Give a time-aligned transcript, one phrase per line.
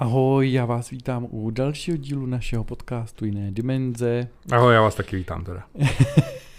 [0.00, 4.28] Ahoj, já vás vítám u dalšího dílu našeho podcastu Jiné dimenze.
[4.52, 5.62] Ahoj, já vás taky vítám teda.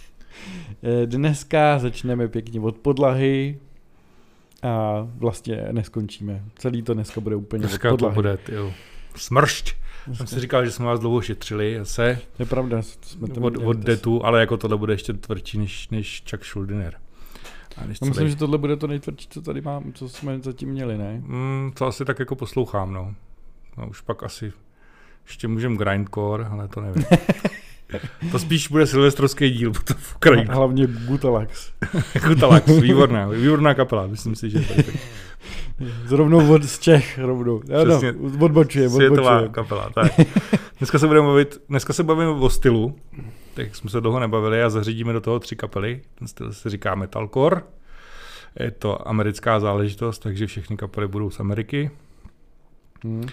[1.05, 3.59] Dneska začneme pěkně od podlahy
[4.63, 6.43] a vlastně neskončíme.
[6.55, 8.15] Celý to dneska bude úplně Dneska od to podlahy.
[8.15, 8.73] bude, tyjo,
[9.15, 9.65] smršť.
[10.03, 12.01] Jsem Dneska- si říkal, že jsme vás dlouho šetřili, To
[12.39, 16.23] je pravda, jsme to od, od detu, ale jako tohle bude ještě tvrdší než, než
[16.29, 16.93] Chuck Schuldiner.
[17.77, 20.69] A než Já myslím, že tohle bude to nejtvrdší, co tady mám, co jsme zatím
[20.69, 21.21] měli, ne?
[21.25, 23.15] Mm, to asi tak jako poslouchám, no.
[23.77, 24.53] No už pak asi
[25.25, 27.05] ještě můžem grindcore, ale to nevím.
[28.31, 30.45] to spíš bude silvestrovský díl, to v kraji.
[30.49, 31.71] Hlavně Gutalax.
[32.15, 34.95] Jako Talax, výborná, výborná kapela, myslím si, že to je tak
[36.05, 37.61] Zrovnou od z Čech, rovnou.
[37.81, 38.13] Ano, Přesně.
[38.39, 39.49] odbočuje, světová odbočuje.
[39.53, 39.89] kapela.
[39.89, 40.11] Tak.
[40.77, 42.95] Dneska se budeme bavit, dneska se bavíme o stylu,
[43.53, 46.01] tak jsme se dlouho nebavili a zařídíme do toho tři kapely.
[46.15, 47.61] Ten styl se říká metalcore.
[48.59, 51.91] Je to americká záležitost, takže všechny kapely budou z Ameriky.
[53.03, 53.27] Hmm.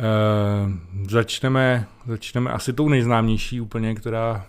[0.00, 0.72] Uh,
[1.10, 4.46] začneme, začneme asi tou nejznámější úplně, která,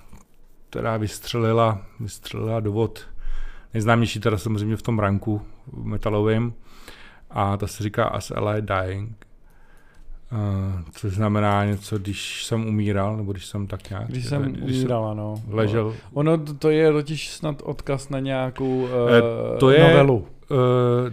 [0.69, 3.07] která vystřelila, vystřelila do vod.
[3.73, 5.41] Nejznámější teda samozřejmě v tom ranku
[5.83, 6.53] metalovém.
[7.29, 9.25] A ta se říká As Ally Dying.
[10.31, 14.07] Uh, což znamená něco, když jsem umíral, nebo když jsem tak nějak...
[14.07, 15.41] Když jsem umíral, ano.
[15.47, 15.95] ležel.
[16.13, 18.89] Ono to- je totiž snad odkaz na nějakou uh,
[19.55, 20.27] Eh, to je- novelu.
[20.51, 21.09] Uh,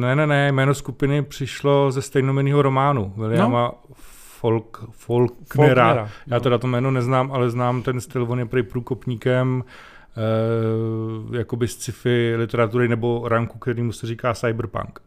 [0.00, 3.94] ne, ne, ne, jméno skupiny přišlo ze stejnomenného románu Williama no.
[4.40, 5.84] Folk, Faulknera.
[5.84, 6.10] Faulknera.
[6.26, 6.40] Já no.
[6.40, 9.64] teda to jméno neznám, ale znám ten styl, on je prý průkopníkem
[11.26, 15.00] uh, jakoby sci-fi literatury nebo ranku, kterýmu se říká cyberpunk.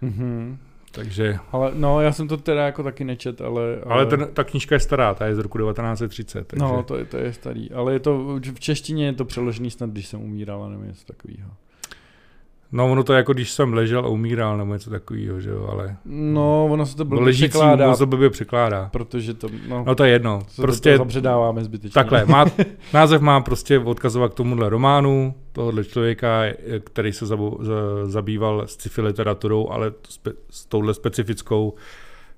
[0.00, 0.58] Mhm.
[0.94, 3.62] Takže, Ale no, já jsem to teda jako taky nečet, ale...
[3.86, 6.46] ale ten, ta knížka je stará, ta je z roku 1930.
[6.46, 7.70] Takže, No, to je, to je starý.
[7.70, 11.50] Ale je to, v češtině je to přeložený snad, když jsem umíral, nebo něco takového.
[12.72, 15.68] No ono to je jako když jsem ležel a umíral, nebo něco takového, že jo,
[15.72, 18.88] ale No, ono se to blbě ležící překládá, moc to blbě překládá.
[18.92, 20.42] protože to, no, No to je jedno.
[20.48, 21.94] se Prostě to zabředáváme zbytečně.
[21.94, 22.44] Takhle, má,
[22.94, 26.42] název má prostě odkazovat k tomuhle románu, tohohle člověka,
[26.84, 27.72] který se zabu, za,
[28.04, 31.74] zabýval sci-fi literaturou, ale spe, s touhle specifickou,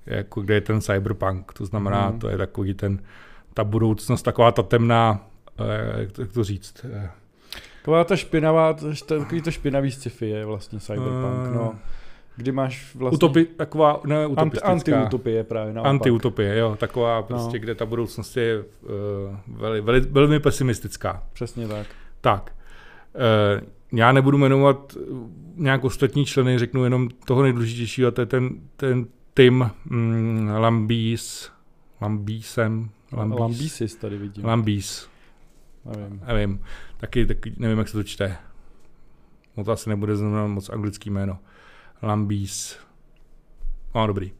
[0.05, 1.53] jako kde je ten cyberpunk.
[1.53, 2.19] To znamená, Mhm.
[2.19, 2.99] to je takový ten,
[3.53, 5.25] ta budoucnost, taková ta temná,
[5.59, 7.09] eh, jak to, jak to říct, eh,
[7.87, 8.75] Taková ta špinavá,
[9.05, 11.75] takový to špinavý sci-fi je vlastně cyberpunk, Eh, no.
[12.35, 13.15] Kdy máš vlastně...
[13.15, 14.67] utopi, taková, ne utopistická.
[14.67, 15.89] antiutopie právě naopak.
[15.89, 17.61] Antiutopie, jo, taková prostě, No.
[17.61, 18.65] kde ta budoucnost je uh,
[19.47, 21.23] veli, veli, velmi pesimistická.
[21.33, 21.87] Přesně tak.
[22.21, 22.55] Tak,
[23.15, 23.61] eh,
[23.91, 25.03] já nebudu jmenovat eh,
[25.55, 31.51] nějak ostatní členy, řeknu jenom toho nejdůležitějšího, a to je ten, ten Tim mm, Lambis,
[32.01, 34.45] Lambísem, Lambís, Lambisis tady vidím.
[34.45, 35.09] Lambís,
[35.95, 36.21] Nevím.
[36.27, 36.63] nevím,
[36.97, 38.37] taky, taky nevím, jak se to čte.
[39.57, 41.39] No to asi nebude znamenat moc anglický jméno.
[42.03, 42.77] Lambís.
[43.95, 44.31] No, dobrý.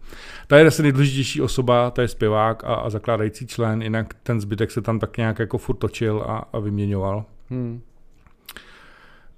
[0.47, 4.71] Ta je asi nejdůležitější osoba, to je zpěvák a, a zakládající člen, jinak ten zbytek
[4.71, 7.25] se tam tak nějak jako furt točil a, a vyměňoval.
[7.49, 7.81] Hmm.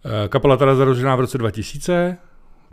[0.05, 2.17] Eh, Kapela teda založená v roce 2000.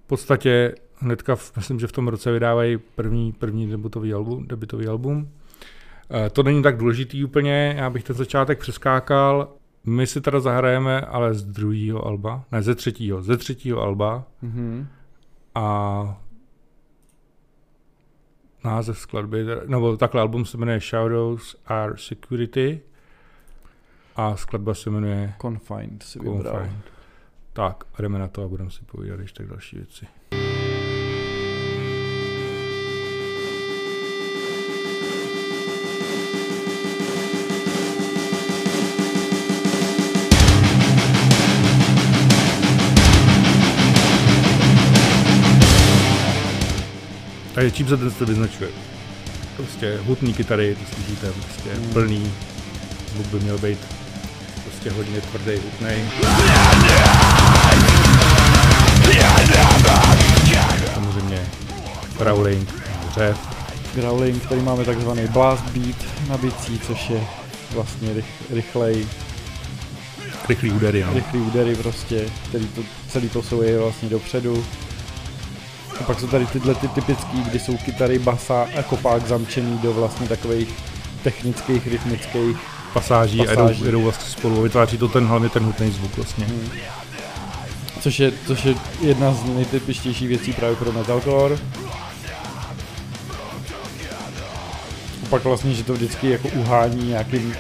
[0.05, 4.47] V podstatě hnedka, v, myslím, že v tom roce vydávají první, první debutový album.
[4.47, 5.29] Debutový album.
[6.11, 9.49] Eh, To není tak důležitý úplně, já bych ten začátek přeskákal.
[9.84, 14.89] My si teda zahrajeme ale z druhého alba, ne ze třetího, ze třetího alba Mhm.
[15.55, 16.21] a
[18.65, 22.81] název skladby, nebo takhle album se jmenuje Shadows Are Security
[24.17, 26.43] a skladba se jmenuje Confined si vybral.
[26.43, 26.84] Confined.
[27.53, 30.06] Tak, jdeme na to a budeme si povídat ještě další věci.
[47.56, 48.71] Takže čím se ten styl vyznačuje?
[49.56, 51.93] Prostě hutný kytary, to slyšíte, prostě Hmm.
[51.93, 52.33] plný.
[53.12, 53.78] Zvuk by měl být
[54.65, 56.11] prostě hodně tvrdý, hutný.
[60.94, 61.47] Samozřejmě
[62.19, 62.75] growling,
[63.14, 63.38] řev.
[63.94, 67.20] Growling, tady máme takzvaný blast beat na bicí, což je
[67.75, 69.06] vlastně rych, rychlej,
[70.49, 71.14] rychlý údery, no.
[71.14, 74.64] rychlý údery prostě, který to, celý to jsou je vlastně dopředu.
[76.00, 79.93] A pak jsou tady tyhle ty typický, kdy jsou kytary, basa a kopák zamčený do
[79.93, 80.69] vlastně takových
[81.22, 82.56] technických, rytmických.
[82.93, 83.84] Pasáží, a Pasáží.
[83.84, 86.46] jdou, jdou vlastně spolu a vytváří to ten hlavně ten hutný zvuk vlastně.
[86.48, 86.70] Hm.
[88.00, 91.58] Což je, což je jedna z nejtypičtějších věcí právě pro metalcore.
[95.22, 97.54] A pak vlastně, že to vždycky jako uhání nějakým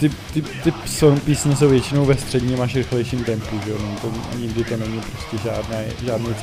[0.00, 3.96] ty, ty, ty song, písně jsou většinou ve středním až rychlejším tempu, že jo, no,
[4.00, 6.34] to, nikdy to není prostě žádný, žádný.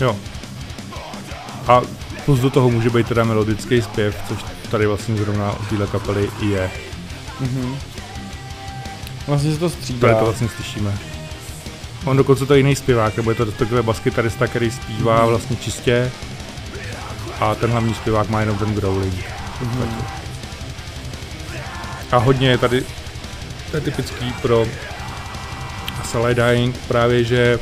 [0.00, 0.16] Jo.
[1.68, 1.80] A
[2.24, 4.38] plus do toho může být teda melodický zpěv, což
[4.70, 6.70] tady vlastně zrovna u téhle kapely je.
[7.40, 7.76] Mhm.
[9.26, 10.00] Vlastně se to střídá.
[10.08, 10.98] Tady to vlastně slyšíme.
[12.04, 15.26] On dokonce to je jiný zpěvák, nebo je to respektive baskytarista, který zpívá Mhm.
[15.28, 16.10] vlastně čistě
[17.40, 19.14] a ten hlavní zpěvák má jenom ten growling.
[19.62, 19.88] Mhm.
[22.12, 22.84] A hodně je tady,
[23.70, 24.66] to je typický pro
[26.04, 27.58] Sally Dying právě, že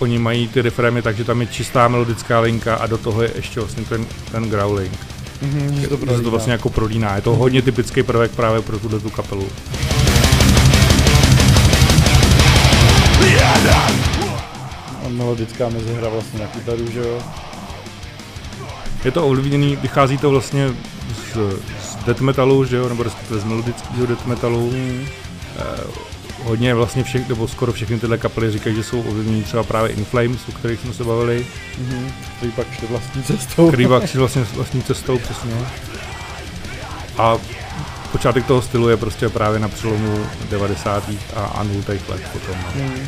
[0.00, 3.30] oni mají ty refrémy tak, že tam je čistá melodická linka a do toho je
[3.34, 4.92] ještě vlastně ten, ten growling.
[5.42, 6.30] Mhm, Že to že to prolíná.
[6.30, 7.16] vlastně jako prolíná.
[7.16, 9.48] Je to hodně typický prvek právě pro tuhle tu kapelu.
[15.06, 17.18] A melodická mezihra vlastně na kytaru, že jo?
[19.04, 21.32] Je to ovlivněný, vychází to vlastně z,
[21.82, 24.70] z death metalu, že jo, nebo respektive z melodického death metalu.
[24.70, 25.06] Mhm.
[26.44, 30.04] Hodně vlastně všech, nebo skoro všechny tyhle kapely říkají, že jsou ovlivnění třeba právě In
[30.04, 31.46] Flames, o kterých jsme se bavili.
[31.78, 32.12] Mhm.
[32.36, 33.68] Který pak šli vlastní cestou.
[33.68, 35.50] který pak šli vlastně vlastní cestou přesně.
[37.18, 37.38] A
[38.12, 40.18] počátek toho stylu je prostě právě na přelomu
[40.50, 41.10] 90.
[41.36, 41.80] a, a 0.
[41.88, 42.56] let potom.
[42.76, 42.84] No.
[42.84, 43.06] Mhm.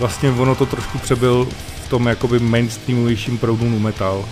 [0.00, 1.48] Vlastně ono to trošku přebyl
[1.84, 4.24] v tom jakoby mainstreamovějším proudu nu metal.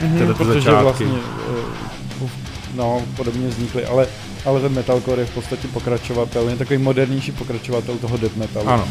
[0.00, 0.82] Mhm, ty protože začátky.
[0.82, 2.28] vlastně eh,
[2.74, 4.06] no, podobně vznikly, ale,
[4.44, 8.68] ale ten metalcore je v podstatě pokračovatel, je takový modernější pokračovatel toho death metalu.
[8.68, 8.88] Ano,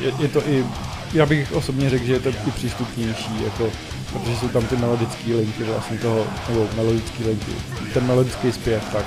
[0.00, 0.64] Je, je to i,
[1.14, 3.70] já bych osobně řekl, že je to i přístupnější, jako,
[4.12, 7.52] protože jsou tam ty melodické linky vlastně toho, nebo melodické linky,
[7.94, 9.04] ten melodický zpěv, tak.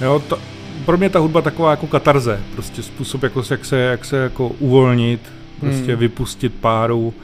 [0.00, 0.38] jo, to,
[0.84, 4.48] pro mě ta hudba taková jako katarze, prostě způsob, jako, jak se, jak se jako
[4.48, 5.20] uvolnit,
[5.60, 6.00] prostě Hmm.
[6.00, 7.14] vypustit páru.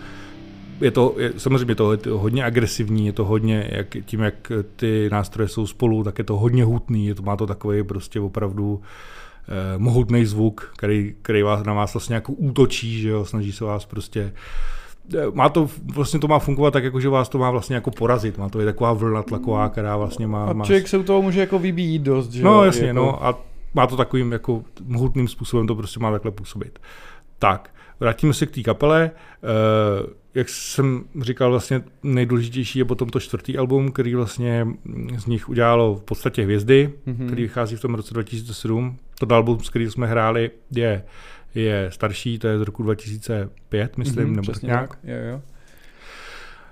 [0.80, 4.52] Je to, je, samozřejmě to, je to hodně agresivní, je to hodně, jak, tím jak
[4.76, 8.20] ty nástroje jsou spolu, tak je to hodně hutný, je to, má to takový prostě
[8.20, 8.80] opravdu
[9.48, 13.64] eh, mohutný zvuk, který, který vás, na vás vlastně jako útočí, že jo, snaží se
[13.64, 14.32] vás prostě
[15.14, 17.90] eh, má to, vlastně to má fungovat tak, jako že vás to má vlastně jako
[17.90, 21.02] porazit, má to je taková vlna tlaková, která vlastně má, A má člověk se u
[21.02, 23.38] toho může jako vybíjít dost, že No jasně, jako, no a
[23.74, 26.78] má to takovým jako mohutným způsobem to prostě má takhle působit.
[27.38, 27.70] Tak,
[28.00, 29.10] vrátíme se k té kapele.
[29.42, 34.66] Uh, jak jsem říkal, vlastně nejdůležitější je potom to čtvrtý album, který vlastně
[35.18, 37.26] z nich udělalo v podstatě hvězdy, Mhm.
[37.26, 38.96] který vychází v tom roce 2007.
[39.18, 41.04] To album, s kterým jsme hráli, je,
[41.54, 44.88] je starší, to je z roku 2005, myslím, Mhm, nebo tak nějak.
[44.90, 45.42] tak, jo, jo.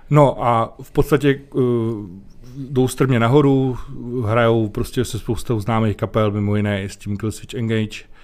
[0.09, 1.63] No a v podstatě uh,
[2.57, 3.77] jdou strmě nahoru,
[4.25, 8.14] hrajou prostě se spoustou známých kapel, mimo jiné i s tím Killswitch Engage uh,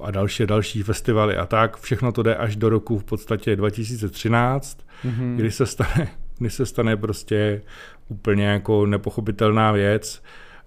[0.00, 1.76] a další další festivaly a tak.
[1.80, 5.36] Všechno to jde až do roku v podstatě 2013, Mhm.
[5.36, 6.08] kdy se stane,
[6.38, 7.62] kdy se stane prostě
[8.08, 10.22] úplně jako nepochopitelná věc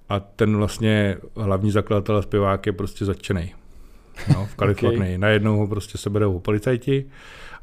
[0.09, 3.53] a ten vlastně hlavní zakladatel a zpěvák je prostě zatčený.
[4.33, 4.99] No, v Kalifornii.
[5.01, 5.17] okay.
[5.17, 7.05] Najednou ho prostě seberou policajti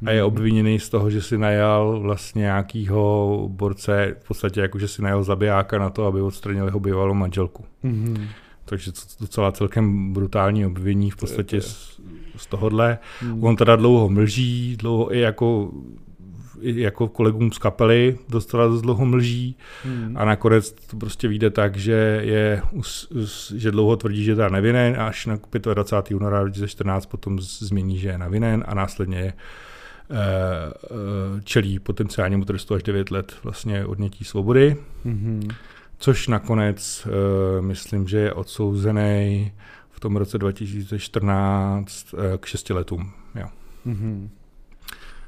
[0.06, 0.26] a je Mhm.
[0.26, 5.24] obviněný z toho, že si najal vlastně nějakýho borce, v podstatě jako, že si najal
[5.24, 7.64] zabijáka na to, aby odstranil jeho bývalou manželku.
[7.82, 8.28] Mhm.
[8.68, 12.00] Takže to docela celkem brutální obvinění v podstatě z,
[12.36, 12.98] z tohohle.
[13.22, 13.44] Mhm.
[13.44, 15.70] On teda dlouho mlží, dlouho i jako,
[16.60, 20.16] i jako kolegům z kapely dostala dost dlouho mlží Mhm.
[20.16, 22.62] a nakonec to prostě vyjde tak, že je,
[23.56, 25.38] že dlouho tvrdí, že je teda nevinen, až na
[25.74, 26.16] 25.
[26.16, 29.32] února 2014 potom změní, že je nevinen a následně je
[30.10, 35.48] eh, eh, čelí potenciálnímu trestu až 9 let vlastně odnětí svobody, Mhm.
[35.98, 39.52] Což nakonec eh, myslím, že je odsouzený
[39.90, 43.12] v tom roce 2014 eh, k 6 letům.
[43.34, 43.46] Jo.
[43.84, 44.30] Mhm.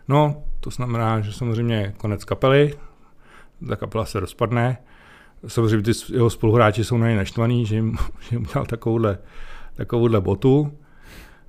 [0.08, 2.74] No, to znamená, že samozřejmě konec kapely,
[3.68, 4.78] ta kapela se rozpadne.
[5.46, 9.18] Samozřejmě ty jeho spoluhráči jsou na něj naštvaný, že jim, že jim udělal takovouhle,
[9.74, 10.72] takovouhle botu.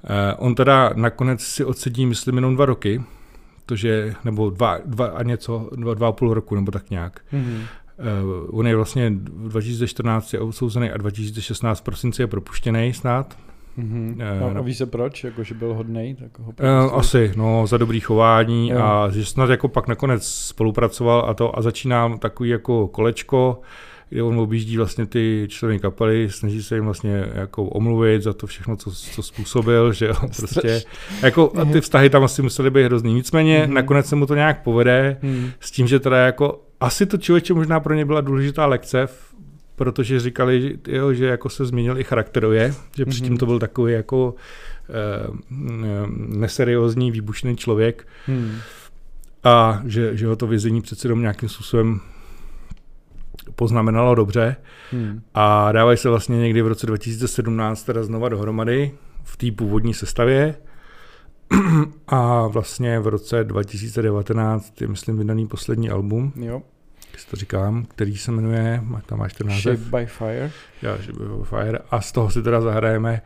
[0.03, 3.03] Eh, on teda nakonec si odsedí, myslím, jenom dva roky,
[3.65, 7.21] tože, nebo dva, dva a něco, dva, dva a půl roku, nebo tak nějak.
[7.31, 7.63] Mhm.
[7.99, 13.37] Uh, on je vlastně v 2014 je odsouzený a 2016 v prosinci je propuštěný snad.
[13.77, 14.17] Mhm.
[14.21, 16.99] Eh, A, a ví se proč, jako že byl hodnej, tak ho propustili?
[16.99, 18.79] asi, no, za dobrý chování Jo.
[18.79, 23.61] a že snad jako pak nakonec spolupracoval a to a začíná takový jako kolečko,
[24.09, 28.47] kde on objíždí vlastně ty členy kapely, snaží se jim vlastně jako omluvit za to
[28.47, 30.81] všechno, co, co způsobil, že jo, prostě,
[31.21, 33.73] jako a ty vztahy tam asi musely být hrozný, nicméně Mhm.
[33.73, 35.51] nakonec se mu to nějak povede, Mhm.
[35.59, 39.07] s tím, že teda jako asi to člověče možná pro ně byla důležitá lekce,
[39.75, 43.09] protože říkali, že, jo, že jako se změnil i charakterově, že Mhm.
[43.11, 44.35] předtím to byl takový jako
[44.89, 45.27] eh,
[46.27, 48.55] neseriózní, výbušný člověk Mhm.
[49.43, 51.99] a že, že ho to vězení přece jenom nějakým způsobem
[53.55, 54.55] poznamenalo dobře
[54.93, 55.21] Mhm.
[55.33, 58.91] a dávají se vlastně někdy v roce 2017 teda znova dohromady
[59.23, 60.55] v té původní sestavě
[62.07, 66.61] A vlastně v roce 2019 je, myslím, vydaný poslední album, Jo.
[67.13, 69.79] jestli to říkám, který se jmenuje, tam máš ten název.
[69.79, 70.51] Shape by Fire.
[70.81, 71.79] Já, že by Fire.
[71.91, 73.21] A z toho si teda zahrajeme.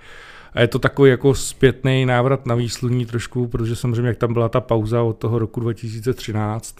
[0.53, 4.49] A je to takový jako zpětný návrat na výsluní trošku, protože samozřejmě jak tam byla
[4.49, 6.75] ta pauza od toho roku 2013,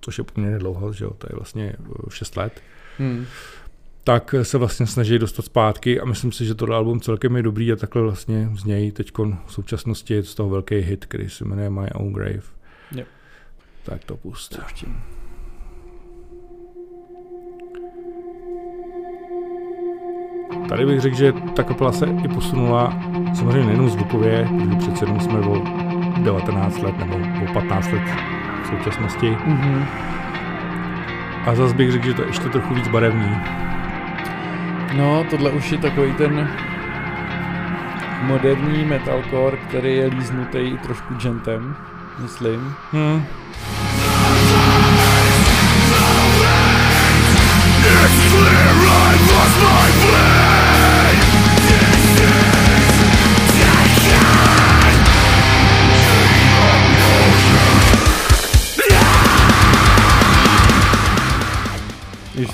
[0.00, 1.72] což je poměrně dlouho, že jo, to je vlastně
[2.08, 2.60] 6 let,
[2.98, 3.24] Hmm.
[4.04, 7.72] Tak se vlastně snaží dostat zpátky a myslím si, že tohle album celkem je dobrý
[7.72, 9.12] a takhle vlastně z něj teď
[9.46, 12.42] v současnosti je z toho velký hit, který se jmenuje My Own Grave.
[12.92, 13.04] Jo.
[13.82, 14.58] Tak to pust.
[14.58, 14.96] Pouštím.
[20.68, 23.02] Tady bych řekl, že ta kapela se i posunula,
[23.34, 25.64] samozřejmě nejenom zvukově, protože přece jenom jsme o
[26.22, 27.16] 19 let nebo
[27.50, 28.02] o 15 let
[28.62, 29.30] v současnosti.
[29.30, 29.84] Mhm.
[31.46, 33.36] A zase bych řekl, že to je ještě trochu víc barevný.
[34.96, 36.50] No, tohle už je takový ten
[38.22, 41.76] moderní metalcore, který je líznutý i trošku gentem,
[42.18, 42.74] myslím.
[42.92, 43.24] Hmm.
[47.78, 48.44] Když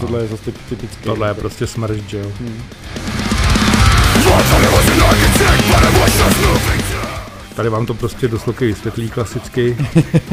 [0.00, 1.04] tohle je zase typ- typický.
[1.04, 2.32] Tohle je prostě smršť, že jo.
[2.40, 2.62] Hmm.
[7.54, 9.76] Tady vám to prostě dosloky vysvětlí klasicky,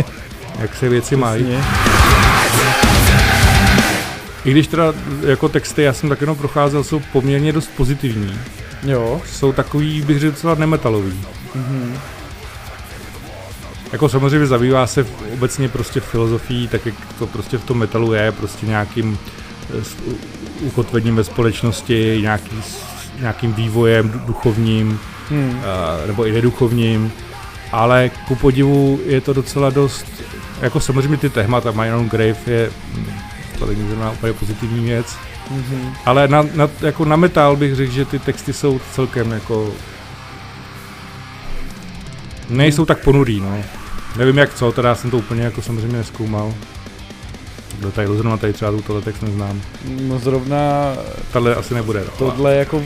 [0.59, 1.57] jak se věci mají.
[4.45, 4.93] I když teda
[5.27, 8.39] jako texty, já jsem tak jenom procházel, jsou poměrně dost pozitivní.
[8.83, 9.21] Jo.
[9.31, 11.25] Jsou takový, bych řekl, docela nemetalový.
[11.55, 11.97] Mhm.
[13.91, 18.31] Jako samozřejmě zabývá se obecně prostě filozofií, tak jak to prostě v tom metalu je,
[18.31, 19.19] prostě nějakým
[19.83, 19.95] s-
[20.61, 22.51] ukotvením ve společnosti, nějaký,
[23.19, 25.59] nějakým vývojem du- duchovním, Hmm.
[26.07, 27.11] nebo i neduchovním,
[27.71, 30.05] ale ku podivu je to docela dost,
[30.61, 32.71] jako samozřejmě ty témata My Own Grave je,
[33.59, 35.15] to není zrovna úplně pozitivní věc,
[35.51, 35.93] Mhm.
[36.05, 39.71] ale na, na, jako na metal bych řekl, že ty texty jsou celkem jako...
[42.49, 43.57] Nejsou tak ponurý, no.
[44.17, 46.53] Nevím jak co, teda jsem to úplně jako samozřejmě neskoumal.
[47.79, 49.61] Do tady zrovna tady třeba tuto text neznám.
[50.01, 50.57] No zrovna
[51.33, 52.03] Tahle asi nebude.
[52.17, 52.83] tohle jako,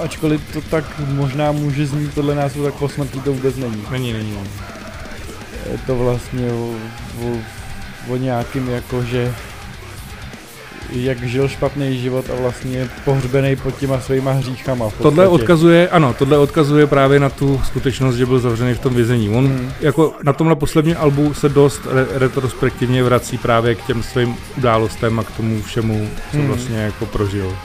[0.00, 3.84] ačkoliv to tak možná může znít tohle názvu, tak po smrti to vůbec není.
[3.90, 4.30] Není, není.
[4.30, 4.50] není.
[5.72, 6.74] Je to vlastně o,
[7.22, 7.36] o,
[8.08, 9.34] o nějakým jako, že
[10.94, 14.86] jak žil špatný život a vlastně je pohřbený pod těma svýma hříchama.
[15.02, 19.28] Tohle odkazuje, ano, tohle odkazuje právě na tu skutečnost, že byl zavřený v tom vězení.
[19.28, 19.72] On Hmm.
[19.80, 25.18] jako na tomhle posledním albu se dost re- retrospektivně vrací právě k těm svým událostem
[25.20, 26.46] a k tomu všemu, co Hmm.
[26.46, 27.56] vlastně jako prožil.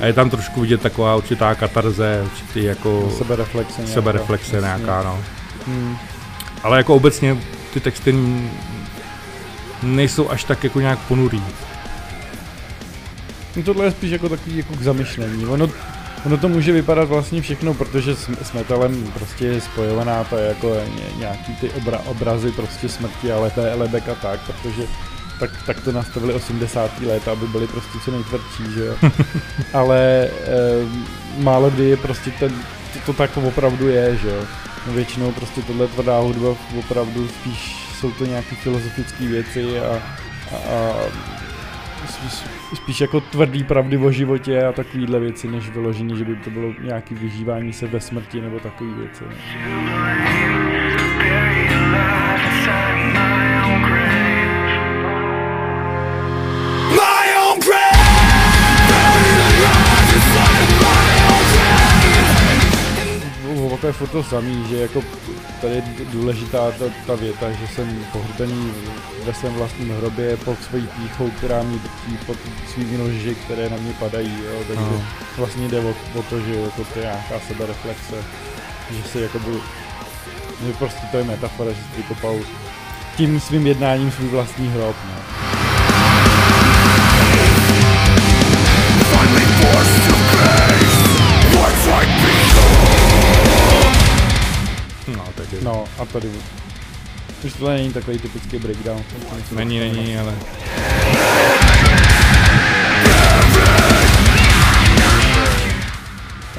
[0.00, 3.94] A je tam trošku vidět taková určitá katarze, určitý jako Sebereflexe nějaká.
[3.94, 4.66] sebereflexe Jasně.
[4.66, 5.18] nějaká, no.
[5.66, 5.96] Hmm.
[6.62, 7.36] Ale jako obecně
[7.74, 8.14] ty texty
[9.82, 11.42] nejsou až tak jako nějak ponurý.
[13.58, 15.46] No tohle je spíš jako takový jako k zamyšlení.
[15.46, 15.68] Ono,
[16.26, 20.48] ono to může vypadat vlastně všechno, protože s, s metalem prostě je spojovaná to je
[20.48, 24.82] jako ně, nějaký ty obra, obrazy prostě smrti a leté lebek a tak, protože
[25.40, 27.00] tak, tak to nastavili 80.
[27.00, 28.94] let, aby byli prostě co nejtvrdší, že jo.
[29.72, 30.30] Ale e,
[31.38, 32.50] málo kdy je prostě ten,
[32.92, 34.44] to, to tak opravdu je, že jo.
[34.86, 36.48] No většinou prostě tohle tvrdá hudba
[36.78, 40.02] opravdu spíš jsou to nějaké filozofické věci a,
[40.52, 40.94] a, a
[42.06, 46.50] spíš, spíš jako tvrdý pravdy o životě a takovýhle věci, než vyloženě, že by to
[46.50, 49.24] bylo nějaký vyžívání se ve smrti nebo takové věci.
[49.24, 49.34] My
[63.88, 65.02] je furt to samý, že jako
[65.60, 68.72] tady je důležitá ta, ta věta, že jsem pohřbený
[69.24, 72.36] ve svém vlastním hrobě pod svojí píchou, která mě drtí pod
[72.72, 75.02] svými noži, které na mě padají, jo, takže No.
[75.36, 78.16] vlastně jde o, o to, že jako to je nějaká sebereflexe,
[78.90, 79.60] že si jako byl,
[80.66, 82.36] že prostě to je metafora, že si vykopal
[83.16, 85.20] tím svým jednáním svůj vlastní hrob, no.
[89.10, 90.98] Finally forced to face
[91.58, 92.17] what's like
[95.62, 95.72] No.
[95.72, 96.28] No a tady
[97.44, 99.02] už tohle není takový typický breakdown.
[99.54, 100.34] Není, není, ale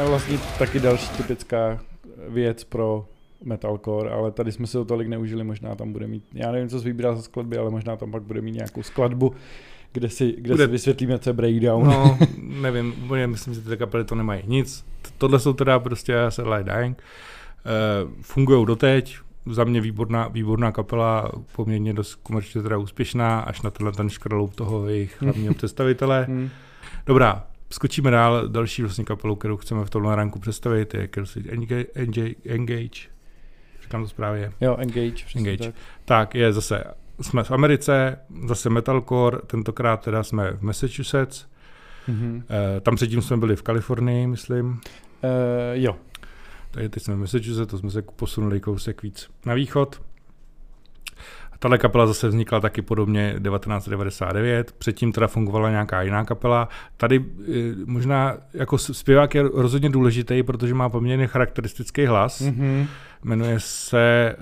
[0.01, 1.79] A vlastně taky další typická
[2.27, 3.05] věc pro
[3.43, 6.79] metalcore, ale tady jsme si to tolik neužili, možná tam bude mít, já nevím, co
[6.79, 9.33] vybírá za skladby, ale možná tam pak bude mít nějakou skladbu,
[9.93, 11.85] kde si, kde Bude- si vysvětlíme, co je breakdown.
[11.87, 12.17] no,
[12.61, 12.93] nevím,
[13.25, 14.85] myslím, že ty kapely to nemají nic.
[15.17, 17.03] Tohle jsou teda prostě Satellite Dying.
[17.65, 23.69] Uh, fungují doteď, za mě výborná, výborná kapela, poměrně dost komerčně teda úspěšná, až na
[23.69, 26.25] tenhle ten škraloup toho jejich hlavního představitele.
[26.29, 26.49] Hmm.
[27.05, 28.47] Dobrá, skočíme dál.
[28.47, 31.49] Další vlastně kapelu, kterou chceme v tomhle ranku představit, je Killswitch
[32.45, 33.09] Engage.
[33.81, 34.51] Říkám to správně.
[34.61, 35.25] Jo, Engage.
[35.35, 35.63] Engage.
[35.63, 35.75] Tak.
[36.05, 36.83] Tak je zase,
[37.21, 41.45] jsme v Americe, zase metalcore, tentokrát teda jsme v Massachusetts.
[42.07, 42.43] Mhm.
[42.77, 44.81] E, tam předtím jsme byli v Kalifornii, myslím.
[45.23, 45.95] Eh, jo.
[46.71, 50.01] Tady teď jsme v Massachusetts, to jsme se posunuli kousek víc na východ.
[51.61, 56.69] Tahle kapela zase vznikla taky podobně 1999, předtím teda fungovala nějaká jiná kapela.
[56.97, 57.51] Tady eh,
[57.85, 62.41] možná jako zpěvák je rozhodně důležitý, protože má poměrně charakteristický hlas.
[62.41, 62.87] Mhm.
[63.23, 64.35] Jmenuje se,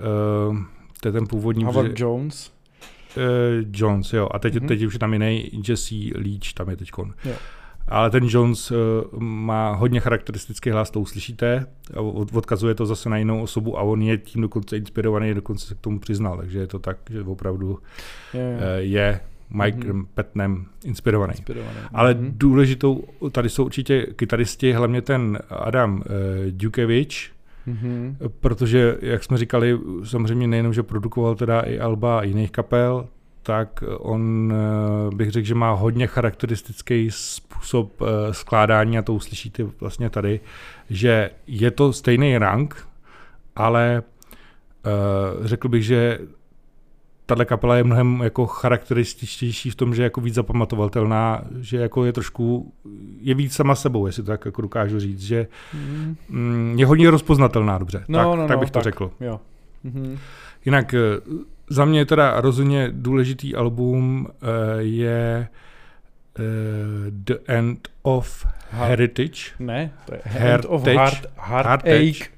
[0.50, 0.56] uh,
[1.00, 1.64] to je ten původní...
[1.64, 2.52] Howard protože- Jones.
[3.16, 3.22] Uh,
[3.72, 4.28] Jones, jo.
[4.30, 4.64] A teď, Mhm.
[4.64, 4.68] mm-hmm.
[4.68, 6.90] teď už je tam jiný Jesse Leach, tam je teď.
[7.24, 7.34] Jo.
[7.88, 8.76] Ale ten Jones uh,
[9.22, 11.66] má hodně charakteristický hlas, to uslyšíte.
[11.96, 15.66] A od, odkazuje to zase na jinou osobu a on je tím dokonce inspirovaný, dokonce
[15.66, 16.36] se k tomu přiznal.
[16.36, 17.68] Takže je to tak, že opravdu
[18.34, 18.58] Jo, jo.
[18.76, 20.00] je Mike Mhm.
[20.02, 20.06] mm-hmm.
[20.14, 21.32] Petnem inspirovaný.
[21.32, 21.76] Inspirovaný.
[21.94, 22.32] Ale Mhm.
[22.36, 26.02] důležitou, tady jsou určitě kytaristi, hlavně ten Adam uh,
[26.50, 27.30] Dukevich,
[27.66, 28.16] Mhm.
[28.40, 33.06] protože, jak jsme říkali, samozřejmě nejenom, že produkoval teda i Alba jiných kapel,
[33.48, 39.62] tak on eh, bych řekl, že má hodně charakteristický způsob eh, skládání a to uslyšíte
[39.80, 40.40] vlastně tady,
[40.90, 42.88] že je to stejný rank,
[43.56, 44.02] ale
[44.86, 44.90] eh,
[45.48, 46.18] řekl bych, že
[47.26, 52.04] tahle kapela je mnohem jako charakterističtější v tom, že je jako víc zapamatovatelná, že jako
[52.04, 52.72] je trošku,
[53.20, 56.16] je víc sama sebou, jestli to tak jako dokážu říct, že Mhm.
[56.28, 58.04] Mm, je hodně rozpoznatelná, dobře.
[58.08, 58.84] No, tak, no, tak no, bych to tak.
[58.84, 59.10] řekl.
[59.20, 59.40] Jo.
[59.84, 60.18] Mhm.
[60.64, 60.94] Jinak
[61.70, 64.46] za mě teda rozhodně důležitý album eh,
[64.78, 65.48] je
[66.38, 66.42] eh,
[67.10, 69.40] The End of Heritage.
[69.58, 72.37] Ne, to je Heart Hand of heart Heartache.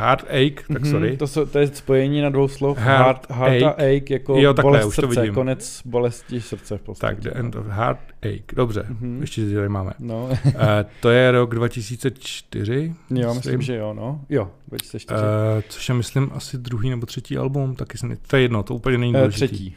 [0.00, 0.04] Ache.
[0.04, 1.16] Heartache, tak Mhm, sorry.
[1.16, 2.78] To, jsou, to je spojení na dvou slov.
[2.78, 3.96] Heart Heart, heart a ache.
[3.96, 5.34] ache, jako Jo, takhle, bolest už to srdce, vidím.
[5.34, 7.14] konec bolesti srdce v podstatě.
[7.14, 9.18] Tak, The End of Heartache, dobře, Mhm.
[9.20, 9.92] ještě si tady máme.
[9.98, 12.94] No, Eh, to je rok 2004.
[13.10, 14.20] jo, myslím, že jo, no.
[14.28, 15.20] Jo, 2004.
[15.58, 18.16] Eh, což je, myslím, asi druhý nebo třetí album, taky se ne...
[18.26, 19.46] To je jedno, to úplně není Eh, důležitý.
[19.46, 19.74] třetí.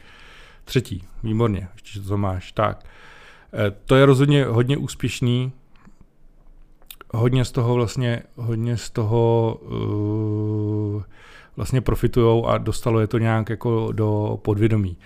[0.64, 2.52] Třetí, výborně, ještě že to máš.
[2.52, 2.84] Tak,
[3.56, 5.52] Eh, to je rozhodně hodně úspěšný.
[7.14, 9.56] Hodně z toho vlastně, hodně z toho
[10.96, 11.02] uh,
[11.56, 14.96] vlastně profitujou a dostalo je to nějak jako do podvědomí.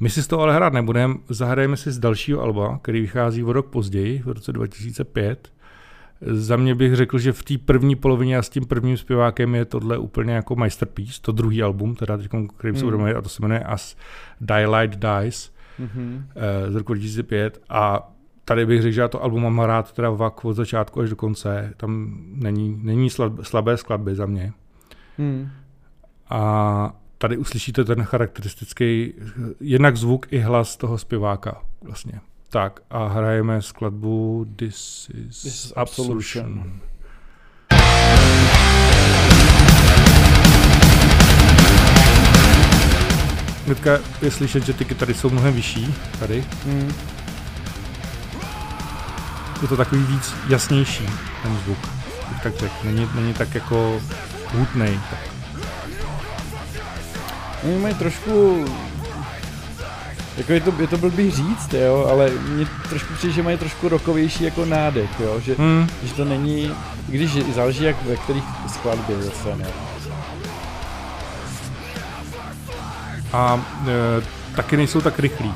[0.00, 3.52] My si z toho ale hrát nebudeme, zahrajeme si z dalšího alba, který vychází o
[3.52, 5.52] rok později, v roce 2005.
[6.22, 9.64] Za mě bych řekl, že v té první polovině a s tím prvním zpěvákem je
[9.64, 12.90] tohle úplně jako masterpiece, to druhý album, teda teď, kterým se Hmm.
[12.92, 13.96] budeme a to se jmenuje As
[14.40, 16.24] Daylight Dies Mhm.
[16.36, 18.12] eh, z roku 2005 a
[18.50, 21.16] tady bych řekl, že já to album mám rád teda vak od začátku až do
[21.16, 24.52] konce, tam není, není slab, slabé skladby za mě.
[25.18, 25.50] Hmm.
[26.30, 29.14] A tady uslyšíte ten charakteristický
[29.60, 32.20] jednak zvuk i hlas toho zpěváka vlastně.
[32.48, 36.44] Tak a hrajeme skladbu This is, This is Absolution.
[36.44, 36.80] Absolution.
[43.66, 46.44] Hnedka je slyšet, že ty kytary jsou mnohem vyšší tady.
[46.64, 46.92] Hmm.
[49.62, 51.06] Je to takový víc jasnější
[51.42, 51.78] ten zvuk.
[52.28, 52.74] bych Tak řekl.
[52.84, 54.00] Není, není tak jako
[54.54, 55.00] hutnej.
[57.64, 58.64] Oni mají trošku...
[60.36, 63.88] Jako je to, je to blbý říct, jo, ale mě trošku přijde, že mají trošku
[63.88, 66.74] rokovější jako nádech, jo, že, Hmm, že to není,
[67.06, 69.64] když záleží jak ve kterých skladbě zase, no.
[73.32, 74.22] a e,
[74.56, 75.54] taky nejsou tak rychlí.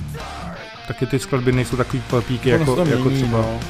[0.89, 3.39] Taky ty skladby nejsou takový papíky se jako, jako třeba.
[3.39, 3.61] no.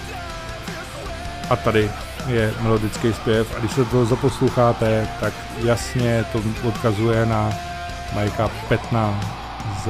[1.51, 1.91] A tady
[2.27, 5.33] je melodický zpěv a když se to zaposloucháte, tak
[5.65, 7.51] jasně to odkazuje na
[8.15, 9.21] Majka Petna
[9.85, 9.89] z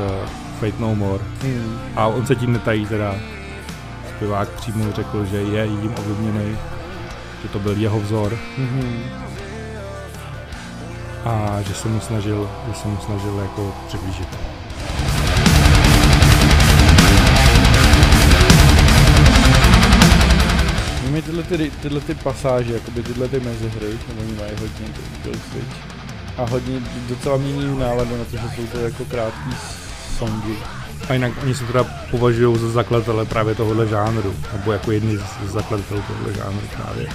[0.61, 1.25] Fate No More.
[1.43, 1.79] Hmm.
[1.97, 3.15] A on se tím netají teda.
[4.17, 6.57] Zpěvák přímo řekl, že je jím ovlivněný,
[7.43, 9.05] že to byl jeho vzor Mhm.
[11.25, 14.29] a že se mu snažil, že se mu snažil jako přiblížit.
[21.15, 24.95] Mají tyhle, ty, tyhle ty pasáže, jakoby tyhle ty mezihry, nebo oni mají hodně
[25.51, 25.77] switch.
[26.37, 29.51] A hodně docela mění náladu na to, že jsou to jako krátký
[30.19, 30.57] songy.
[31.09, 35.23] A jinak oni se teda považují za zakladatele právě tohohle žánru, nebo jako jedni z
[35.45, 37.07] zakladatelů tohohle žánru právě.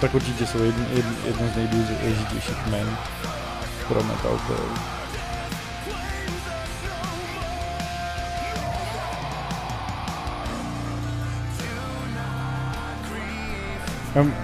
[0.00, 2.96] Tak určitě jsou jedno, jedno, jedno z nejdůležitějších men
[3.88, 4.93] pro metalcore.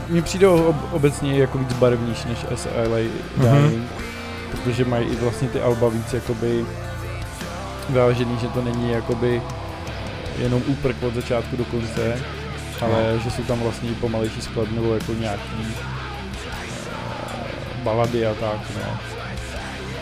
[0.09, 3.87] Mně přijde ob, obecně jako víc barevnější než SLA Dying, Mhm.
[4.51, 6.65] protože mají i vlastně ty alba víc jakoby
[7.89, 9.43] vyvážený, že to není jakoby
[10.39, 12.19] jenom úprk od začátku do konce,
[12.81, 15.75] ale že jsou tam vlastně i pomalejší skladby nebo jako nějaký eh,
[17.83, 18.97] balady a tak, no.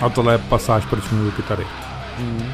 [0.00, 1.66] A tohle je pasáž, proč mluví kytary.
[2.18, 2.52] Mm.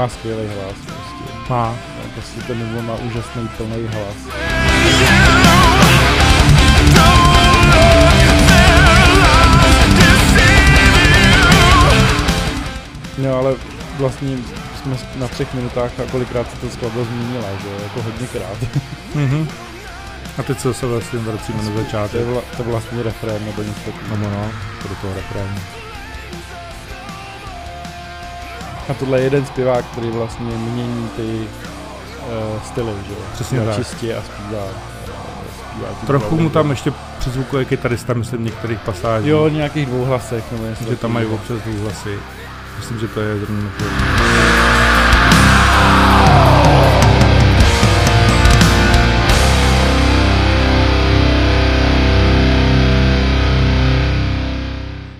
[0.00, 1.50] Má skvělý hlas prostě.
[1.52, 1.76] Má.
[1.98, 4.16] No, prostě ten Nemo má úžasný plný hlas.
[13.18, 13.54] No ale
[13.98, 14.36] vlastně
[14.82, 18.56] jsme na třech minutách a kolikrát se to skladba zmínila, že jako hodněkrát.
[19.14, 19.48] Mhm.
[20.38, 22.26] A teď se vlastně vracíme na To je, začátek.
[22.26, 24.16] vla, to je vlastně refrén nebo něco No, takového.
[24.24, 24.50] no, no,
[24.82, 25.79] pro toho refrénu.
[28.90, 33.18] A tohle je jeden zpěvák, který vlastně mění ty uh, styly, že jo.
[33.32, 33.76] Přesně tak.
[33.76, 34.64] čistě a zpívá.
[34.64, 34.70] Uh,
[35.70, 39.30] zpívá Trochu mu tam ještě přizvukuje kytarista, myslím, v některých pasážích.
[39.30, 42.18] Jo, nějakých dvou hlasech nebo něco že tam mají občas dvouhlasy.
[42.76, 43.70] Myslím, že to je zrovna.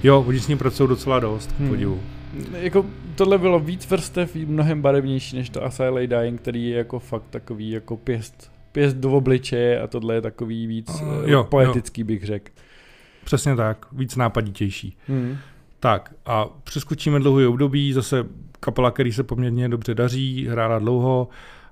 [0.03, 1.69] Jo, oni s ním pracují docela dost, Hmm.
[1.69, 2.20] hmm.
[2.53, 7.25] Jako, tohle bylo víc vrstev, mnohem barevnější než to Asylum Dying, který je jako fakt
[7.31, 12.25] takový jako pěst, pěst do obličeje a tohle je takový víc Uh, jo, poetický bych
[12.25, 12.53] řekl.
[13.25, 14.97] Přesně tak, víc nápaditější.
[15.09, 15.37] Hmm.
[15.81, 18.27] Tak a přeskočíme dlouhý období, zase
[18.61, 21.29] kapela, který se poměrně dobře daří, hrála dlouho.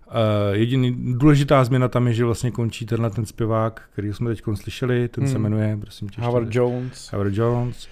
[0.07, 0.14] Uh,
[0.57, 5.09] jediný důležitá změna tam je, že vlastně končí tenhle ten zpěvák, který jsme teď slyšeli,
[5.09, 5.33] ten hmm.
[5.33, 6.21] se jmenuje, prosím tě.
[6.21, 7.12] Howard Jones.
[7.12, 7.88] Howard Jones.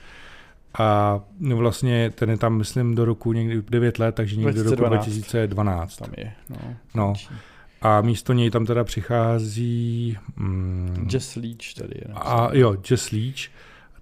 [0.79, 4.63] A no vlastně ten je tam, myslím, do roku někdy 9 let, takže někdy do
[4.63, 5.05] roku 2012.
[5.05, 5.97] 2012.
[5.97, 6.57] Tam je, no.
[6.95, 7.13] No.
[7.83, 10.19] A místo něj tam teda přichází...
[10.37, 12.15] Mm, Jess Leach tady je.
[12.15, 13.51] a jo, Jess Leach.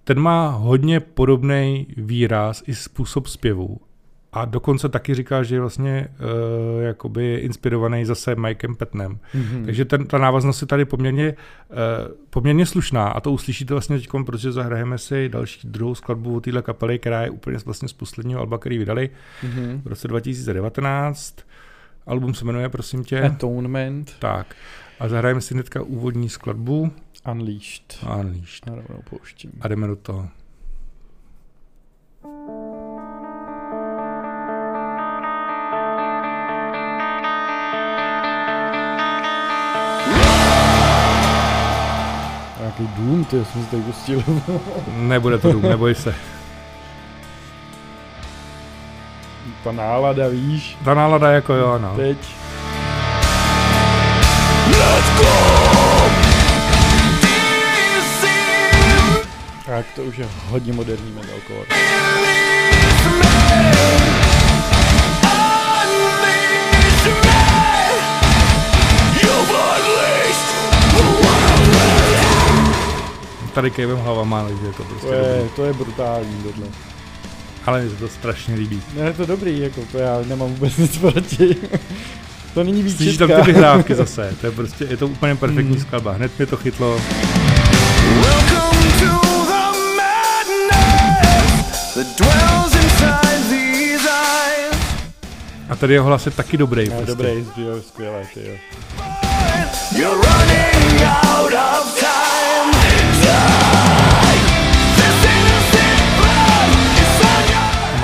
[0.03, 3.79] Ten má hodně podobný výraz i způsob zpěvu.
[4.35, 9.19] A dokonce taky říká, že je vlastně uh, jakoby inspirovaný zase Mikem Petnem.
[9.35, 9.65] Mm-hmm.
[9.65, 11.35] Takže ten, ta návaznost je tady poměrně,
[11.69, 11.77] uh,
[12.29, 16.61] poměrně slušná a to uslyšíte vlastně teď, protože zahrajeme si další druhou skladbu od téhle
[16.61, 19.09] kapely, která je úplně vlastně z posledního alba, který vydali
[19.43, 19.81] mm-hmm.
[19.81, 21.35] v roce 2019.
[22.07, 23.21] Album se jmenuje, prosím tě.
[23.21, 24.55] Atonement, Tak.
[24.99, 26.91] A zahrajeme si hnedka úvodní skladbu
[27.31, 27.97] Unleashed.
[28.19, 28.67] Unleashed.
[28.67, 29.51] A rovnou pouštím.
[29.61, 30.29] A jdeme do toho.
[42.65, 44.23] A jaký dům, ty jsem si tady pustil.
[44.95, 46.15] Nebude to dům, neboj se.
[49.63, 51.95] Ta nálada, víš, Ta nálada jako jo, no.
[51.95, 52.17] teď.
[59.65, 61.65] Tak to už je hodně moderní metalcore.
[73.55, 75.49] Tady kejvem hlava má, takže je to prostě To je, dobrý.
[75.55, 76.67] to je brutální tohle.
[77.65, 78.81] Ale mi se to strašně líbí.
[78.93, 81.55] Ne, je to dobrý, jako to já nemám vůbec nic proti.
[82.53, 83.27] to není Slyšíš výčitka.
[83.27, 85.81] tam ty vyhrávky zase, to je prostě, je to úplně perfektní Mm.
[85.81, 86.11] skladba.
[86.11, 86.99] Hned mě to chytlo.
[88.21, 94.77] Welcome to the madness that dwells inside these eyes.
[95.69, 96.89] A tady jeho hlas je taky dobrý.
[96.89, 97.11] Ne, Prostě.
[97.11, 98.55] dobrý, jo, skvělé, ty jo.
[99.97, 101.74] You're running out of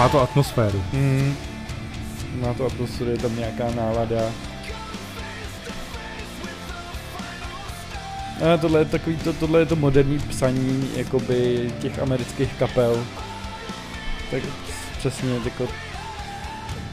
[0.02, 0.84] má to atmosféru.
[0.94, 1.36] Mm.
[2.42, 4.22] Má to atmosféru, je tam nějaká nálada.
[8.54, 13.06] A tohle je takový to, tohle je to moderní psaní jakoby těch amerických kapel.
[14.32, 14.44] Tak
[14.98, 15.68] přesně jako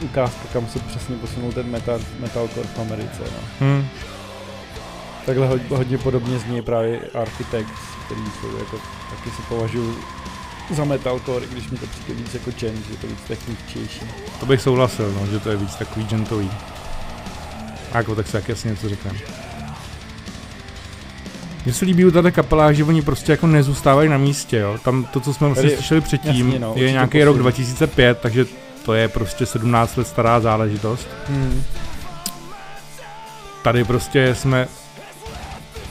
[0.01, 3.21] ukázka, kam se přesně posunul ten metal, metalcore v Americe.
[3.21, 3.41] No.
[3.61, 3.89] Hm.
[5.27, 8.77] Takhle hodně, hodně podobně zní právě Architects, který jsou jako,
[9.17, 9.99] taky si považuji
[10.71, 14.01] za metalcore, když mi to přijde víc jako change, je to víc techničtější.
[14.41, 16.51] To bych souhlasil, no, že to je víc takový gentový.
[17.93, 19.17] A jako tak se jak jasně něco říkám.
[21.65, 24.79] Mně se líbí u této kapela, že oni prostě jako nezůstávají na místě, jo.
[24.85, 27.43] Tam to, co jsme vlastně Tady- slyšeli předtím, jasně, no, je nějaký rok posun.
[27.43, 28.47] 2005, takže
[28.85, 31.09] to je prostě 17 let stará záležitost.
[31.29, 31.63] Hmm.
[33.63, 34.69] Tady prostě jsme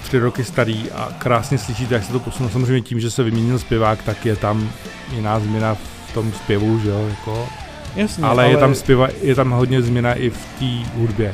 [0.08, 2.52] tři roky starý a krásně slyšíte, jak se to posunulo.
[2.52, 4.70] Samozřejmě tím, že se vyměnil zpěvák, tak je tam
[5.12, 7.48] jiná změna v tom zpěvu, že jo, jako.
[7.96, 11.34] Jasně, ale, ale, je tam zpěva, je tam hodně změna i v té hudbě.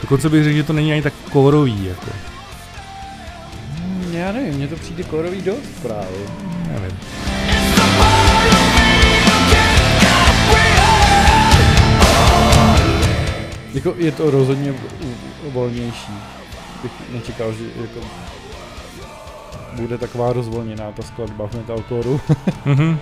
[0.00, 2.10] Dokonce bych řekl, že to není ani tak kórový, jako.
[3.78, 6.18] Hmm, Já nevím, mně to přijde korový dost právě.
[6.72, 6.98] Nevím.
[13.74, 14.74] Jako je to rozhodně
[15.52, 16.12] volnější.
[16.84, 18.00] Bych nečekal, že jako
[19.72, 22.20] bude taková rozvolněná ta skladba v metalcoreu.
[22.64, 22.98] Mhm.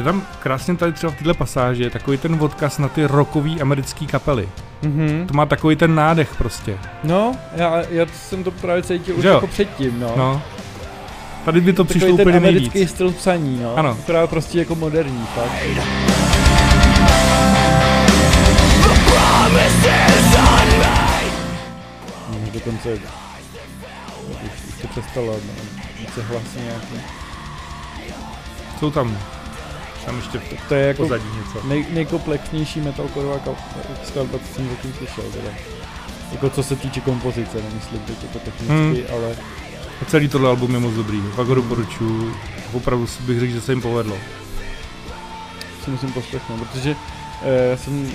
[0.00, 3.60] Je tam krásně tady třeba v této pasáži je takový ten odkaz na ty rockový
[3.60, 4.48] americký kapely.
[4.82, 5.24] Mhm.
[5.28, 6.78] To má takový ten nádech prostě.
[7.04, 10.12] No, já, já jsem to právě cítil už jako předtím, no.
[10.16, 10.42] No.
[11.44, 12.90] Tady by to přišlo Takový ten úplně americký nejvíc.
[12.90, 13.76] styl psaní, no.
[13.76, 13.96] Ano.
[14.02, 15.52] Akorát prostě jako moderní, fakt.
[22.30, 23.00] No, dokonce už,
[24.68, 25.52] už to přestalo, no,
[26.00, 27.00] více hlasně nějaký.
[28.78, 29.18] Jsou tam.
[30.10, 31.68] Tam ještě To je jako pozadí něco.
[31.68, 33.38] nej, nejkomplexnější metalcoreová
[34.04, 35.50] skladba, co jsem zatím slyšel, teda.
[36.32, 38.96] Jako co se týče kompozice, nemyslím teď jako technicky, Hmm.
[39.14, 39.36] ale
[40.02, 41.20] A celý tohle album je moc dobrý.
[41.34, 42.34] Fakt ho doporučuji.
[42.72, 44.16] Opravdu bych řekl, že se jim povedlo.
[45.84, 46.96] si musím poslechnout, protože
[47.42, 48.10] eh, já jsem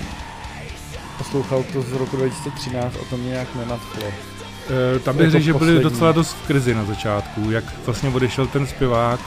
[1.18, 4.02] poslouchal to z roku 2013 a to mě nějak nenadchlo.
[4.06, 7.50] E, tam bych Jako řekl, že byli docela dost v krizi na začátku.
[7.50, 9.20] Jak vlastně odešel ten zpěvák,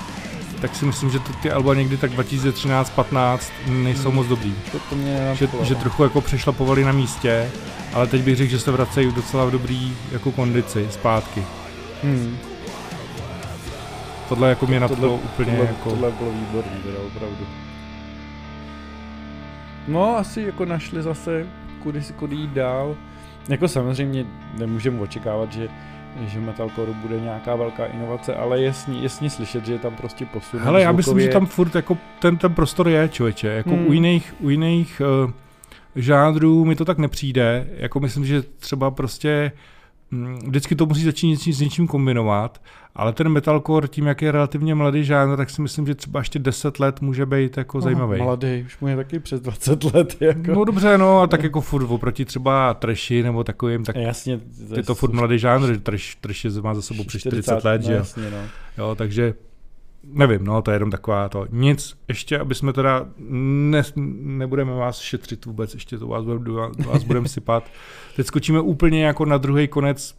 [0.61, 4.15] tak si myslím, že to, ty alba někdy tak 2013-15 nejsou Hmm.
[4.15, 4.53] moc dobrý.
[4.71, 7.49] To, to mě Že, že trochu jako přešlapovali na místě,
[7.93, 11.43] ale teď bych řekl, že se vracejí docela v dobrý jako kondici zpátky.
[12.03, 12.37] hmm.
[14.29, 15.89] Tohle jako mě To- nadchlo úplně tohle, jako...
[15.89, 17.45] tohle bylo výborný, teda opravdu.
[19.87, 21.45] No, asi jako našli zase,
[21.83, 22.95] kudy, si- kudy jít dál.
[23.49, 24.25] Jako samozřejmě
[24.57, 25.67] nemůžeme očekávat, že
[26.27, 30.59] že metalcore bude nějaká velká inovace, ale jasně, jasně slyšet, že je tam prostě posun.
[30.59, 33.47] Hele, já myslím, že tam furt jako ten, ten prostor je, člověče.
[33.47, 33.87] Jako Hmm.
[33.87, 35.31] u jiných, u jiných uh,
[35.95, 37.67] žánrů mi to tak nepřijde.
[37.77, 39.59] Jako myslím, že třeba prostě mm,
[40.45, 42.61] vždycky to musí začít něčím, s něčím kombinovat,
[42.95, 46.39] ale ten metalcore tím, jak je relativně mladý žánr, tak si myslím, že třeba ještě
[46.39, 48.21] 10 let může být jako Aha, zajímavý.
[48.21, 50.15] Mladý, už mu je taky přes 20 let.
[50.21, 50.51] Jako.
[50.53, 54.39] No dobře, no, a tak jako furt oproti třeba trashy nebo takovým, tak jasně.
[54.75, 57.81] je to furt mladý žánr, že trash, trash je- má za sebou přes 40 let,
[57.81, 57.97] no, že jo.
[57.97, 58.37] Jasně, no.
[58.77, 59.33] Jo, takže
[60.13, 61.45] nevím, no, to je jenom taková to.
[61.49, 67.03] Nic, ještě, aby jsme teda, ne, nebudeme vás šetřit vůbec, ještě to vás, budem- vás,
[67.03, 67.63] budeme sypat.
[68.15, 70.15] Teď skočíme úplně jako na druhý konec,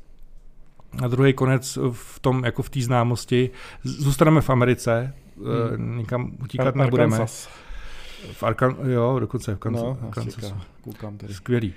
[1.00, 3.50] na druhý konec v tom, jako v té známosti.
[3.82, 5.14] Zůstaneme v Americe,
[5.76, 5.98] hmm.
[5.98, 7.16] nikam utíkat Ar- nebudeme.
[7.16, 7.48] Arkansas.
[8.32, 9.82] V Arkan, jo, dokonce v Kansas.
[9.82, 10.10] No.
[10.10, 10.54] Kansasu.
[10.84, 11.34] Koukám tady.
[11.34, 11.74] Skvělý.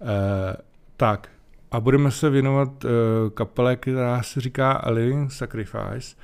[0.00, 0.56] E,
[0.96, 1.28] tak,
[1.70, 2.88] a budeme se věnovat e,
[3.34, 6.16] kapele, která se říká Living Sacrifice.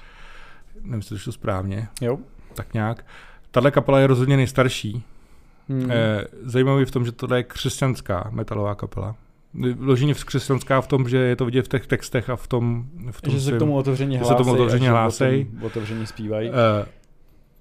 [0.82, 2.18] Nevím, jestli to správně, Jo.
[2.54, 3.06] tak nějak.
[3.50, 5.04] Tahle kapela je rozhodně nejstarší.
[5.68, 5.80] Hmm.
[5.82, 5.90] Hmm.
[5.90, 9.16] E, zajímavý v tom, že tohle je křesťanská metalová kapela.
[9.74, 13.22] Vloženě křesťanská v tom, že je to vidět v těch textech a v tom, v
[13.22, 14.34] tom že se svým- k tomu otevřeně hlásej.
[14.36, 15.46] se tomu otevřeně hlásej.
[15.62, 16.50] Otevřeně zpívají.
[16.50, 16.86] Eh,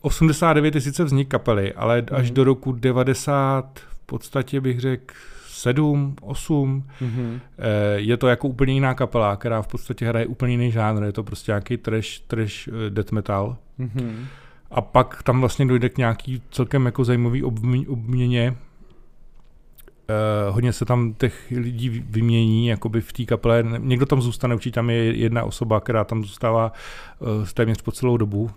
[0.02, 2.34] 89 je sice vznik kapely, ale až Mhm.
[2.36, 5.14] do roku 90 v podstatě bych řekl
[5.62, 7.40] 7, 8, Mhm.
[7.58, 11.12] eh, je to jako úplně jiná kapela, která v podstatě hraje úplně jiný žánr, je
[11.12, 13.58] to prostě nějaký trash, trash eh, death metal.
[13.78, 14.26] Mhm.
[14.72, 18.56] A pak tam vlastně dojde k nějaký celkem jako zajímavý obmě- obměně.
[20.48, 23.64] Uh, hodně se tam těch lidí vy- vymění, jakoby v té kapele.
[23.78, 26.72] Někdo tam zůstane, určitě tam je jedna osoba, která tam zůstává
[27.20, 28.50] uh, téměř po celou dobu.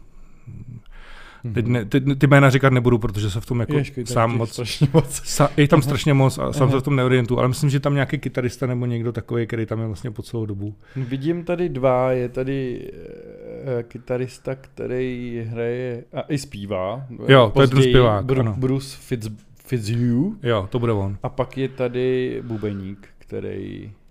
[1.53, 4.53] Teď ne, ty, ty jména říkat nebudu, protože se v tom jako Ježkej, sám moc...
[4.53, 5.23] strašně moc.
[5.25, 6.73] Sa, je tam strašně moc a sám Aha.
[6.73, 9.81] se v tom neorientuju, ale myslím, že tam nějaký kytarista nebo někdo takový, který tam
[9.81, 10.75] je vlastně po celou dobu.
[10.97, 12.91] Vidím tady dva, je tady
[13.79, 17.07] e, kytarista, který hraje a i zpívá.
[17.29, 18.55] Jo, to je ten zpěvák, Bru- ano.
[18.59, 19.29] Bruce Fitz,
[19.65, 20.37] Fitzhugh.
[20.43, 21.19] Jo, to bude on.
[21.23, 24.04] A pak je tady bubeník, který Uh,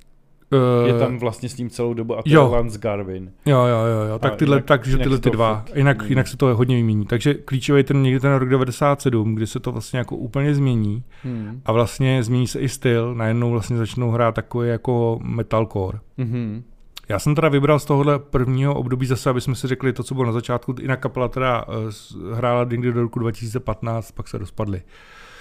[0.85, 2.43] je tam vlastně s ním celou dobu a to jo.
[2.45, 3.31] je Lance Garvin.
[3.45, 4.19] Jo, jo, jo, jo.
[4.19, 5.65] tak tyhle, jinak- takže jinak tyhle ty dva.
[5.75, 6.09] Jinak, mění.
[6.11, 7.05] jinak se to hodně vymění.
[7.05, 11.61] Takže klíčový ten někdy ten rok 97, kdy se to vlastně jako úplně změní Hmm.
[11.65, 13.15] a vlastně změní se i styl.
[13.15, 15.99] Najednou vlastně začnou hrát takový jako metalcore.
[16.17, 16.63] Mhm.
[17.09, 20.13] Já jsem teda vybral z tohohle prvního období zase, aby jsme si řekli to, co
[20.13, 20.75] bylo na začátku.
[20.81, 24.81] Jinak kapela teda eh, hrála někdy do roku 2015, pak se rozpadly.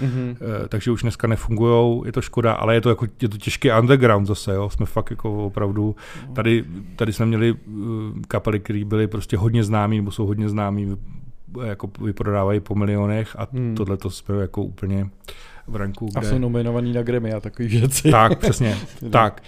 [0.00, 0.36] Mhm.
[0.40, 3.70] Eh, takže už dneska nefungují, je to škoda, ale je to, jako, je to těžký
[3.80, 4.70] underground zase, jo.
[4.70, 5.96] jsme fakt jako opravdu,
[6.32, 6.64] tady,
[6.96, 7.72] tady jsme měli eh,
[8.28, 11.21] kapely, které byly prostě hodně známý, nebo jsou hodně známý, eh,
[11.64, 13.74] jako vyprodávají po milionech a Hmm.
[13.74, 15.08] tohle to jsme jako úplně
[15.66, 16.28] v ranku, A kde...
[16.28, 18.10] jsou nominovaný na Grammy a takový věci.
[18.10, 18.76] Tak, přesně,
[19.10, 19.42] tak.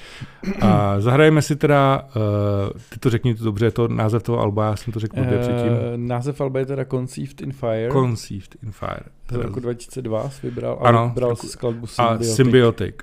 [0.61, 4.65] A zahrajeme si teda, uh, ty to řekni to dobře, je to název toho alba,
[4.67, 5.73] já jsem to řekl blbě předtím.
[5.97, 7.89] Název alba je teda Conceived in Fire.
[7.93, 9.05] Conceived in Fire.
[9.31, 12.95] z roku 2002 jsi vybral a Ano, vybral skladbu A Symbiotic.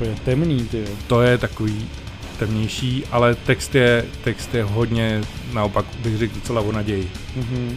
[0.00, 0.84] Úplně temný, ty.
[1.06, 1.86] To je takový
[2.38, 5.20] temnější, ale text je, text je hodně,
[5.52, 7.10] naopak bych řekl docela o naději.
[7.36, 7.76] Mhm.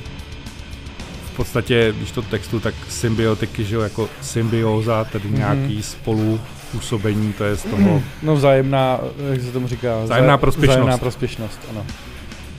[1.33, 5.37] V podstatě, když to textu, tak symbiotiky, že jo, jako symbióza, tedy Mhm.
[5.37, 6.39] nějaký spolu
[6.71, 8.01] působení, to je z toho.
[8.21, 8.99] No vzájemná,
[9.31, 10.03] jak se tomu říká?
[10.03, 10.75] Vzájemná Vzáj- prospěšnost.
[10.77, 11.85] Vzájemná prospěšnost, ano.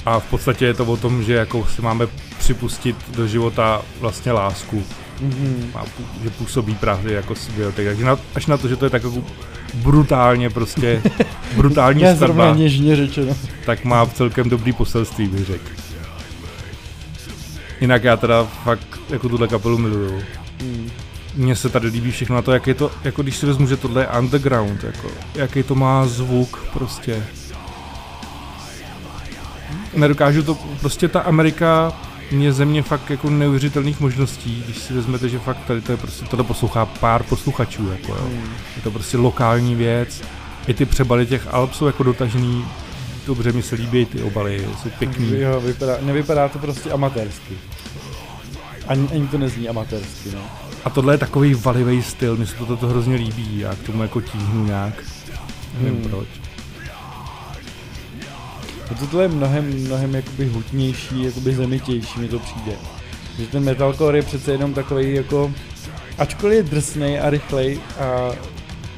[0.07, 2.07] A v podstatě je to o tom, že jako si máme
[2.39, 4.85] připustit do života vlastně lásku.
[5.21, 5.71] Mhm.
[5.75, 7.87] Má, pů- že působí právě jako symbiotik.
[7.87, 9.23] Takže na, až na to, že to je tak jako
[9.75, 11.03] brutálně prostě,
[11.57, 12.05] brutální
[12.57, 13.37] něžně řečeno.
[13.67, 15.71] tak má celkem dobrý poselství, bych řekl.
[17.81, 20.23] Jinak já teda fakt jako tuhle kapelu miluju.
[20.63, 20.91] Mhm.
[21.37, 23.77] Mně se tady líbí všechno na to, jak je to, jako když si vezmu, že
[23.77, 27.27] tohle je underground, jako, jaký to má zvuk prostě.
[29.95, 31.93] Nedokážu to, prostě ta Amerika
[32.31, 36.27] je země fakt jako neuvěřitelných možností, když si vezmete, že fakt tady to je prostě,
[36.27, 38.29] tohle poslouchá pár posluchačů, jako jo.
[38.29, 38.51] Mhm.
[38.77, 40.23] Je to prostě lokální věc.
[40.67, 42.65] I ty přebaly těch Alp jsou jako dotažený,
[43.27, 45.41] dobře mi se líbí ty obaly, jsou pěkný.
[45.41, 47.55] Jo, vypadá, nevypadá to prostě amatérsky.
[48.89, 50.41] Ani, ani to nezní amatérsky, no.
[50.85, 54.03] A tohle je takový valivý styl, mně se to, to hrozně líbí, já k tomu
[54.03, 54.95] jako tíhnu nějak.
[55.79, 56.11] Nevím Hmm.
[56.11, 56.44] proč.
[58.91, 62.73] A tohle je mnohem, mnohem jakoby hutnější, jakoby zemitější mi to přijde.
[63.39, 65.53] Že ten metalcore je přece jenom takový jako,
[66.19, 68.31] ačkoliv je drsnej a rychlej a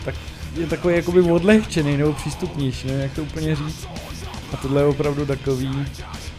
[0.04, 0.14] tak
[0.56, 3.86] je takový jakoby odlehčený nebo přístupnější, nevím jak to úplně říct.
[4.52, 5.86] A tohle je opravdu takový,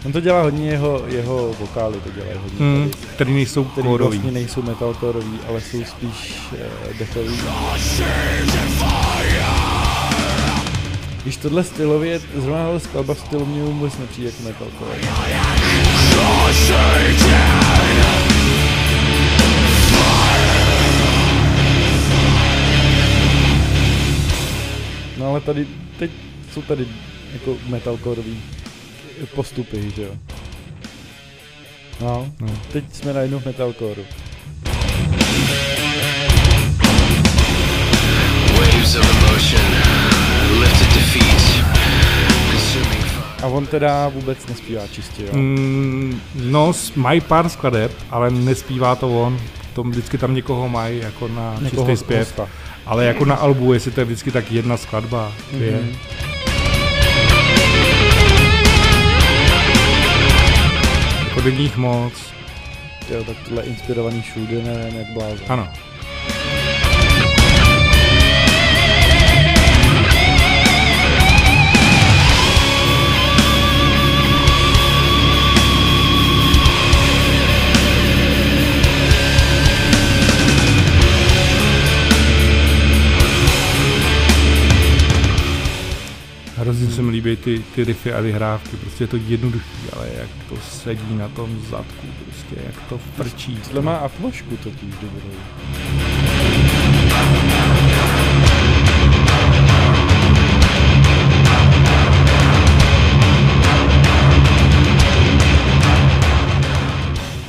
[0.05, 3.87] on to dělá hodně jeho, jeho vokály, to dělají hodně Hmm, tady, který nejsou který
[3.87, 7.39] vlastně nejsou metalcoreový, ale jsou spíš uh, dechový.
[11.27, 14.99] Když tohle stylově, zrovna tahle skladba v stylu mě vůbec nepřijde jako metalcore.
[25.17, 25.67] No ale tady,
[25.99, 26.11] teď
[26.53, 26.87] jsou tady
[27.33, 28.41] jako metalcoreový
[29.35, 30.11] postupy, že jo.
[32.01, 32.47] No, No.
[32.71, 34.05] teď jsme najednou v metalcoreu.
[38.59, 40.06] Waves of emotion,
[43.43, 45.29] A on teda vůbec nespívá čistě, jo.
[45.33, 49.39] Mm, no, mají pár skladeb, ale nespívá to on.
[49.73, 52.19] To vždycky tam někoho mají jako na Někoho čistý zpěv.
[52.27, 52.47] hosta.
[52.85, 55.71] Ale jako na albu, jestli to je vždycky tak jedna skladba, dvě.
[55.71, 55.95] Mhm.
[61.27, 62.13] Jako není jich moc.
[63.11, 65.39] Jo, tak tohle inspirovaný všude, nevím, jak blázen.
[65.49, 65.67] Ano.
[86.77, 90.29] Hrozně se mi líbí ty, ty riffy a vyhrávky, prostě je to jednoduchý, ale jak
[90.49, 93.59] to sedí na tom zadku, prostě jak to frčí.
[93.63, 95.31] Tohle má atmošku totiž dobrou.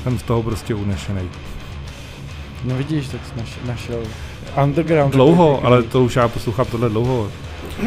[0.03, 1.29] Jsem z toho prostě unešený.
[2.65, 4.03] No vidíš, tak jsi naš, našel
[4.65, 5.15] underground.
[5.15, 7.31] Dlouho, ale to už já poslouchám tohle dlouho.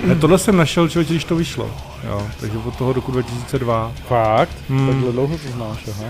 [0.05, 1.71] Ne, tohle jsem našel člověče, když to vyšlo.
[2.07, 3.91] Jo, takže od toho roku 2002.
[4.07, 4.55] Fakt?
[4.69, 4.87] Hmm.
[4.87, 6.09] Takhle dlouho to znáš, aha.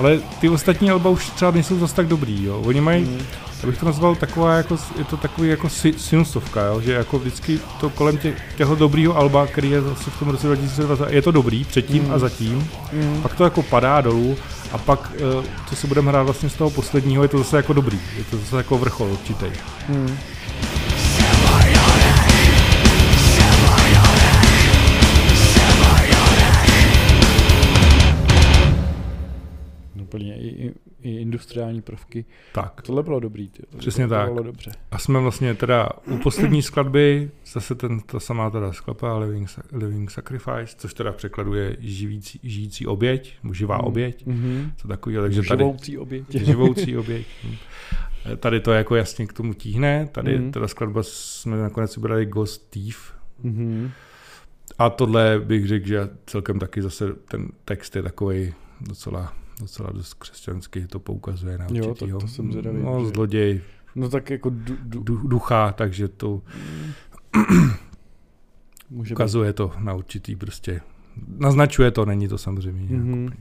[0.00, 2.62] Ale ty ostatní alba už třeba nejsou zas tak dobrý, jo.
[2.66, 3.18] Oni mají, Hmm.
[3.62, 7.18] já bych to nazval taková jako, je to takový jako si- sinusovka, jo, že jako
[7.18, 11.22] vždycky to kolem tě, těho dobrýho alba, který je zase v tom roce 2002, je
[11.22, 12.12] to dobrý předtím Hmm.
[12.14, 13.22] a zatím, Mm.
[13.22, 14.36] pak to jako padá dolů
[14.72, 17.72] a pak, eh, co si budeme hrát vlastně z toho posledního, je to zase jako
[17.72, 19.46] dobrý, je to zase jako vrchol určitý.
[19.88, 20.16] Mm.
[30.48, 32.24] I, i, industriální prvky.
[32.54, 32.82] Tak.
[32.82, 33.48] Tohle bylo dobrý.
[33.48, 33.62] Ty.
[33.78, 34.28] Přesně to tak.
[34.32, 34.70] Bylo dobře.
[34.90, 40.10] A jsme vlastně teda u poslední skladby, zase ten, ta samá teda skladba Living, Living
[40.10, 43.84] Sacrifice, což teda překladuje živící, žijící oběť, živá Mm.
[43.84, 44.72] oběť, Mhm.
[44.76, 46.24] co takového, takže tady Živoucí oběť.
[46.34, 47.26] živoucí oběť.
[48.36, 50.52] Tady to jako jasně k tomu tíhne, tady Mm.
[50.52, 53.90] teda skladba jsme nakonec vybrali Ghost Thief, Mhm.
[54.78, 60.14] a tohle bych řekl, že celkem taky zase ten text je takový docela, docela dost
[60.14, 63.60] křesťanský, to poukazuje na Jo, to- určitýho, to jsem zvědavý, no, že- zloděj,
[63.94, 66.42] No tak jako du, du, du, ducha, takže to
[68.90, 69.16] může být.
[69.16, 70.80] ukazuje to na určitý prostě,
[71.38, 73.24] naznačuje to, není to samozřejmě Mhm.
[73.24, 73.36] úplně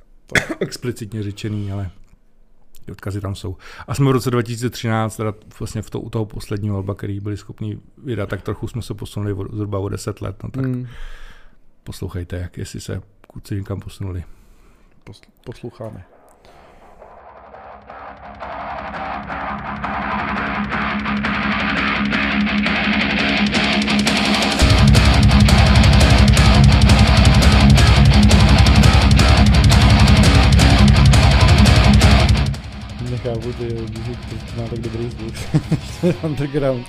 [0.60, 1.90] explicitně řečený, ale
[2.84, 3.56] ty odkazy tam jsou.
[3.88, 7.36] A jsme v roce 2013, teda vlastně v to, u toho posledního alba, který byli
[7.36, 10.86] schopni vydat, tak trochu jsme se posunuli o, zhruba o 10 let, no tak Mm.
[11.84, 13.02] poslouchejte, jak jestli se
[13.32, 14.24] kluci někam posunuli.
[15.04, 16.04] Posl- posloucháme.
[33.10, 34.14] Nechápu, ty, že
[34.54, 35.34] to má tak dobrý zvuk.
[36.24, 36.86] Underground.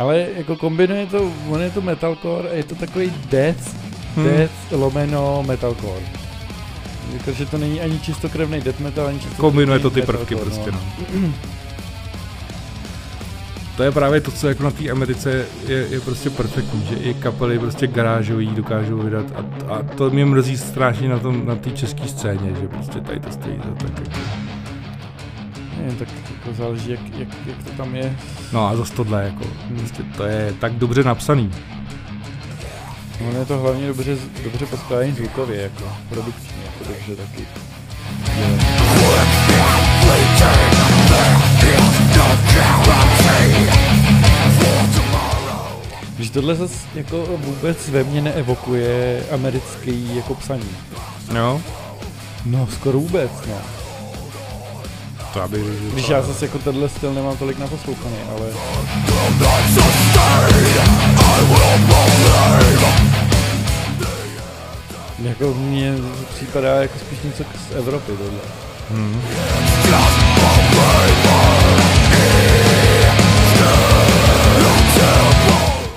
[0.00, 3.76] Ale jako kombinuje to, on je to metalcore a je to takový death,
[4.16, 4.24] Hmm.
[4.26, 6.02] death lomeno metalcore.
[7.12, 10.72] Jakože to není ani čistokrevný death metal, ani čistokrevný Kombinuje to ty prvky metalcore, prostě,
[10.72, 11.28] no.
[13.76, 17.14] To je právě to, co jako na té Americe je, je prostě perfektní, že i
[17.14, 21.70] kapely prostě garážový dokážou vydat a, a to mě mrzí strašně na tom, na té
[21.70, 24.49] české scéně, že prostě tady to stojí za tak jako.
[25.80, 28.16] Nevím, tak jako záleží, jak, jak, jak to tam je.
[28.52, 29.78] No a zase tohle jako, Hmm.
[29.78, 31.50] prostě to je tak dobře napsaný.
[33.28, 37.46] Ono je to hlavně dobře, dobře poskládaný zvukově, jako produkčně, jako dobře taky.
[46.16, 50.70] Když tohle zase jako vůbec ve mně neevokuje americký jako psaní.
[51.36, 51.60] Jo,
[52.44, 53.79] No, skoro vůbec, no.
[55.32, 58.46] To že Když já zase jako tenhle styl nemám tolik naposlouchaný, ale...
[65.22, 65.94] Jako mně
[66.34, 68.40] připadá jako spíš něco z Evropy tohle.
[68.90, 69.22] Hmm.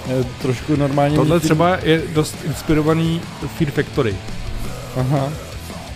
[0.08, 1.16] Je trošku normálně...
[1.16, 3.22] Tohle třeba je dost inspirovaný
[3.58, 4.16] Fear Factory.
[5.00, 5.30] Aha.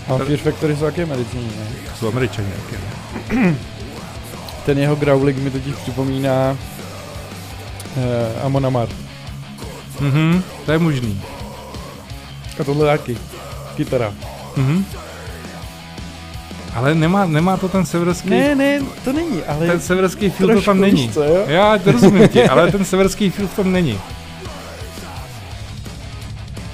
[0.10, 1.66] A Fear Factory jsou taky medicíny, ne?
[2.00, 2.22] Jsou no.
[4.66, 6.58] Ten jeho growling mi totiž připomíná
[7.98, 8.96] uh, Amon Amart.
[10.00, 11.22] Mhm, to je možný.
[12.60, 13.18] A tohle taky.
[13.76, 14.14] Kytara.
[14.56, 14.86] Mhm.
[16.76, 18.30] Ale nemá, nemá to ten severský...
[18.30, 19.68] Ne, ne, to není, ale...
[19.68, 21.10] Ten severský feel to tam není.
[21.10, 21.44] co, jo?
[21.48, 24.00] Já to rozumím ti, ale ten severský feel tam není.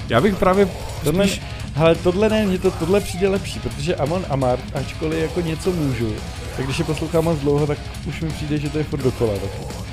[0.09, 0.69] Já bych právě
[1.03, 1.41] Tohle, spíš...
[1.73, 6.13] hele, tohle ne, mně to tohle přijde lepší, protože Amon Amart, ačkoliv jako něco můžu,
[6.57, 9.33] tak když je poslouchám moc dlouho, tak už mi přijde, že to je furt dokola
[9.33, 9.83] taky.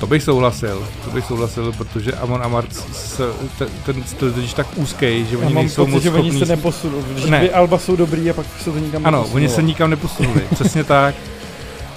[0.00, 3.22] To bych souhlasil, to bych souhlasil, protože Amon Amart, se,
[3.58, 7.02] ten, ten styl je tak úzký, že oni nejsou pocit, moc že oni se neposunou,
[7.02, 7.50] když Ne.
[7.50, 11.14] alba jsou dobrý a pak se to nikam Ano, oni se nikam neposunuli, přesně tak.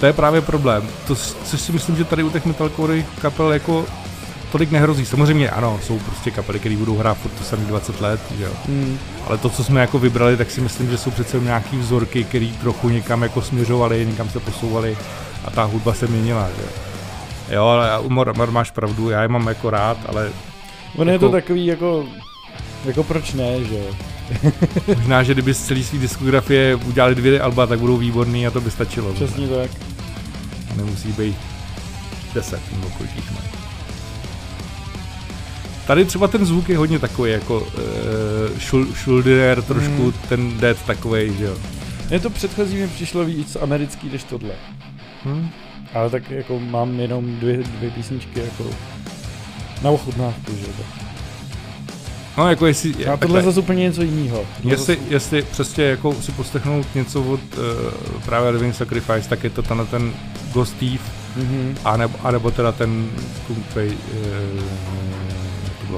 [0.00, 0.88] To je právě problém.
[1.06, 3.86] To, což si myslím, že tady u těch metalcore kapel jako
[4.52, 5.06] tolik nehrozí.
[5.06, 8.50] Samozřejmě ano, jsou prostě kapely, které budou hrát furt to samý 20 let, že jo.
[8.66, 8.98] Hmm.
[9.26, 12.48] Ale to, co jsme jako vybrali, tak si myslím, že jsou přece nějaký vzorky, které
[12.60, 14.96] trochu někam jako směřovaly, někam se posouvaly
[15.44, 16.68] a ta hudba se měnila, že jo.
[17.50, 20.30] Jo, ale Umar, Umar máš pravdu, já je mám jako rád, ale
[20.96, 22.04] Ono je Jako- to takový jako,
[22.84, 23.94] jako proč ne, že jo.
[24.96, 28.60] možná, že kdyby z celé své diskografie udělali dvě alba, tak budou výborný a to
[28.60, 29.12] by stačilo.
[29.12, 29.70] Přesně tak.
[30.76, 31.36] Nemusí být
[32.34, 33.61] 10 nebo kolik jich mají.
[35.86, 40.12] Tady třeba ten zvuk je hodně takový jako uh, šul, shoulder, trošku Hmm.
[40.28, 41.54] ten dead takový, že jo.
[42.10, 44.50] Mně to předchozí mi přišlo víc americký než tohle.
[45.24, 45.48] Hm?
[45.94, 48.64] Ale tak jako mám jenom dvě, dvě písničky jako
[49.82, 50.84] na ochutnávku, že jo.
[52.38, 54.44] No jako jestli, A takhle, tohle je zase úplně něco jiného.
[54.64, 59.62] jestli, jestli přesně jako si poslechnout něco od uh, právě Living Sacrifice, tak je to
[59.62, 60.12] tenhle ten
[60.52, 61.00] Ghost Thief,
[61.36, 61.76] Mhm.
[61.84, 63.10] anebo, anebo teda ten
[63.46, 64.62] Kung Fei, uh,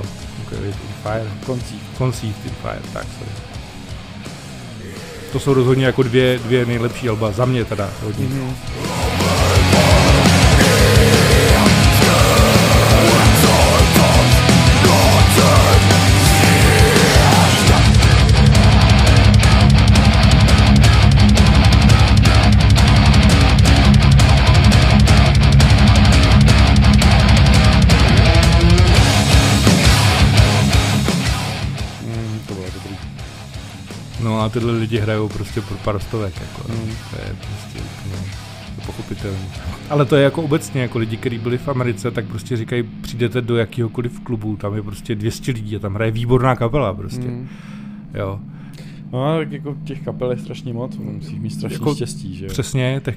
[0.02, 1.80] Kung Fei in Fire, Koncí.
[1.98, 3.32] Conceived in Fire, tak sorry.
[5.32, 8.26] To jsou rozhodně jako dvě, dvě nejlepší alba, za mě teda hodně.
[8.26, 9.13] Mhm.
[34.54, 36.72] Tyhle lidi hrajou prostě pro pár stovek, jako.
[36.72, 36.78] Mm.
[37.10, 38.30] to je prostě úplně
[38.86, 39.38] pochopitelné.
[39.90, 43.40] Ale to je jako obecně, jako lidi, kteří byli v Americe, tak prostě říkají, přijdete
[43.40, 47.48] do jakýhokoliv klubu, tam je prostě 200 lidí a tam hraje výborná kapela prostě, Mm.
[48.14, 48.40] jo.
[49.12, 52.48] No, tak jako těch kapel je strašně moc, musíš mít strašně Jako štěstí, že jo.
[52.50, 53.14] Přesně, tak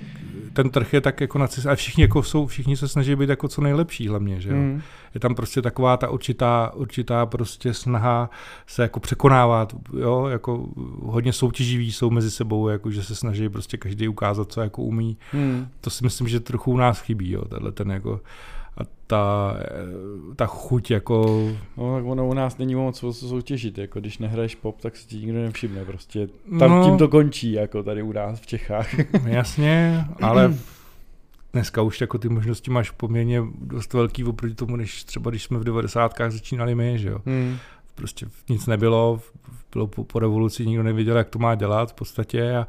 [0.57, 3.47] ten trh je tak jako nacis, a všichni jako jsou, všichni se snaží být jako
[3.47, 4.55] co nejlepší hlavně, že jo.
[4.55, 4.81] Mm.
[5.13, 8.29] Je tam prostě taková ta určitá, určitá prostě snaha
[8.67, 10.67] se jako překonávat, jo, jako
[11.01, 15.17] hodně soutěživí jsou mezi sebou, jako že se snaží prostě každý ukázat, co jako umí.
[15.33, 15.67] Mm.
[15.81, 18.21] To si myslím, že trochu u nás chybí, jo, tenhle ten jako
[18.77, 19.55] a ta,
[20.35, 21.47] ta chuť jako,
[21.77, 25.07] No, tak ono u nás není moc co soutěžit, jako když nehraješ pop, tak si
[25.07, 26.27] ti nikdo nevšimne, prostě
[26.59, 26.85] tam No.
[26.85, 28.87] tím to končí, jako tady u nás v Čechách.
[29.25, 30.53] jasně, ale
[31.53, 35.59] dneska už jako ty možnosti máš poměrně dost velký oproti tomu, než třeba když jsme
[35.59, 36.13] v 90.
[36.29, 37.19] začínali my, že jo.
[37.25, 37.57] Mm.
[37.95, 39.19] prostě nic nebylo,
[39.73, 42.67] bylo po, po revoluci, nikdo nevěděl, jak to má dělat v podstatě a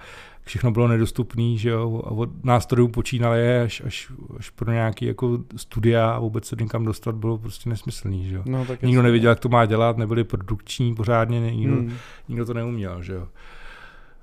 [0.49, 5.39] všechno bylo nedostupné, že jo, a od nástrojů počínali až, až, až pro nějaký jako
[5.57, 8.43] studia a vůbec se někam dostat bylo prostě nesmyslný, že jo.
[8.47, 9.03] No, tak Nikdo jasně.
[9.03, 11.93] nevěděl, jak to má dělat, nebyli produkční pořádně, nikdo, Mm.
[12.29, 13.29] nikdo to neuměl, že jo.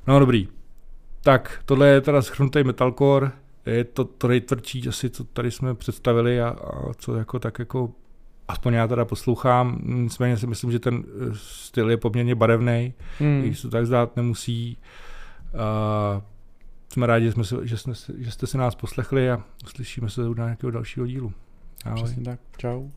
[0.08, 0.48] No dobrý.
[1.24, 3.32] Tak, tohle je teda schrnutý metalcore,
[3.66, 7.90] je to, to nejtvrdší asi, co tady jsme představili a, a co jako tak jako
[8.48, 13.28] aspoň já teda poslouchám, nicméně si myslím, že ten eh, styl je poměrně barevný, mm.
[13.28, 13.42] Mm.
[13.42, 14.78] když se to tak zdát nemusí.
[15.58, 16.22] A
[16.90, 20.28] jsme rádi, že, jsme si, že, jsme, že jste si nás poslechli a uslyšíme se
[20.28, 21.34] u nějakého dalšího dílu.
[21.86, 22.04] Ahoj.
[22.04, 22.40] Přesně tak.
[22.58, 22.90] Čau.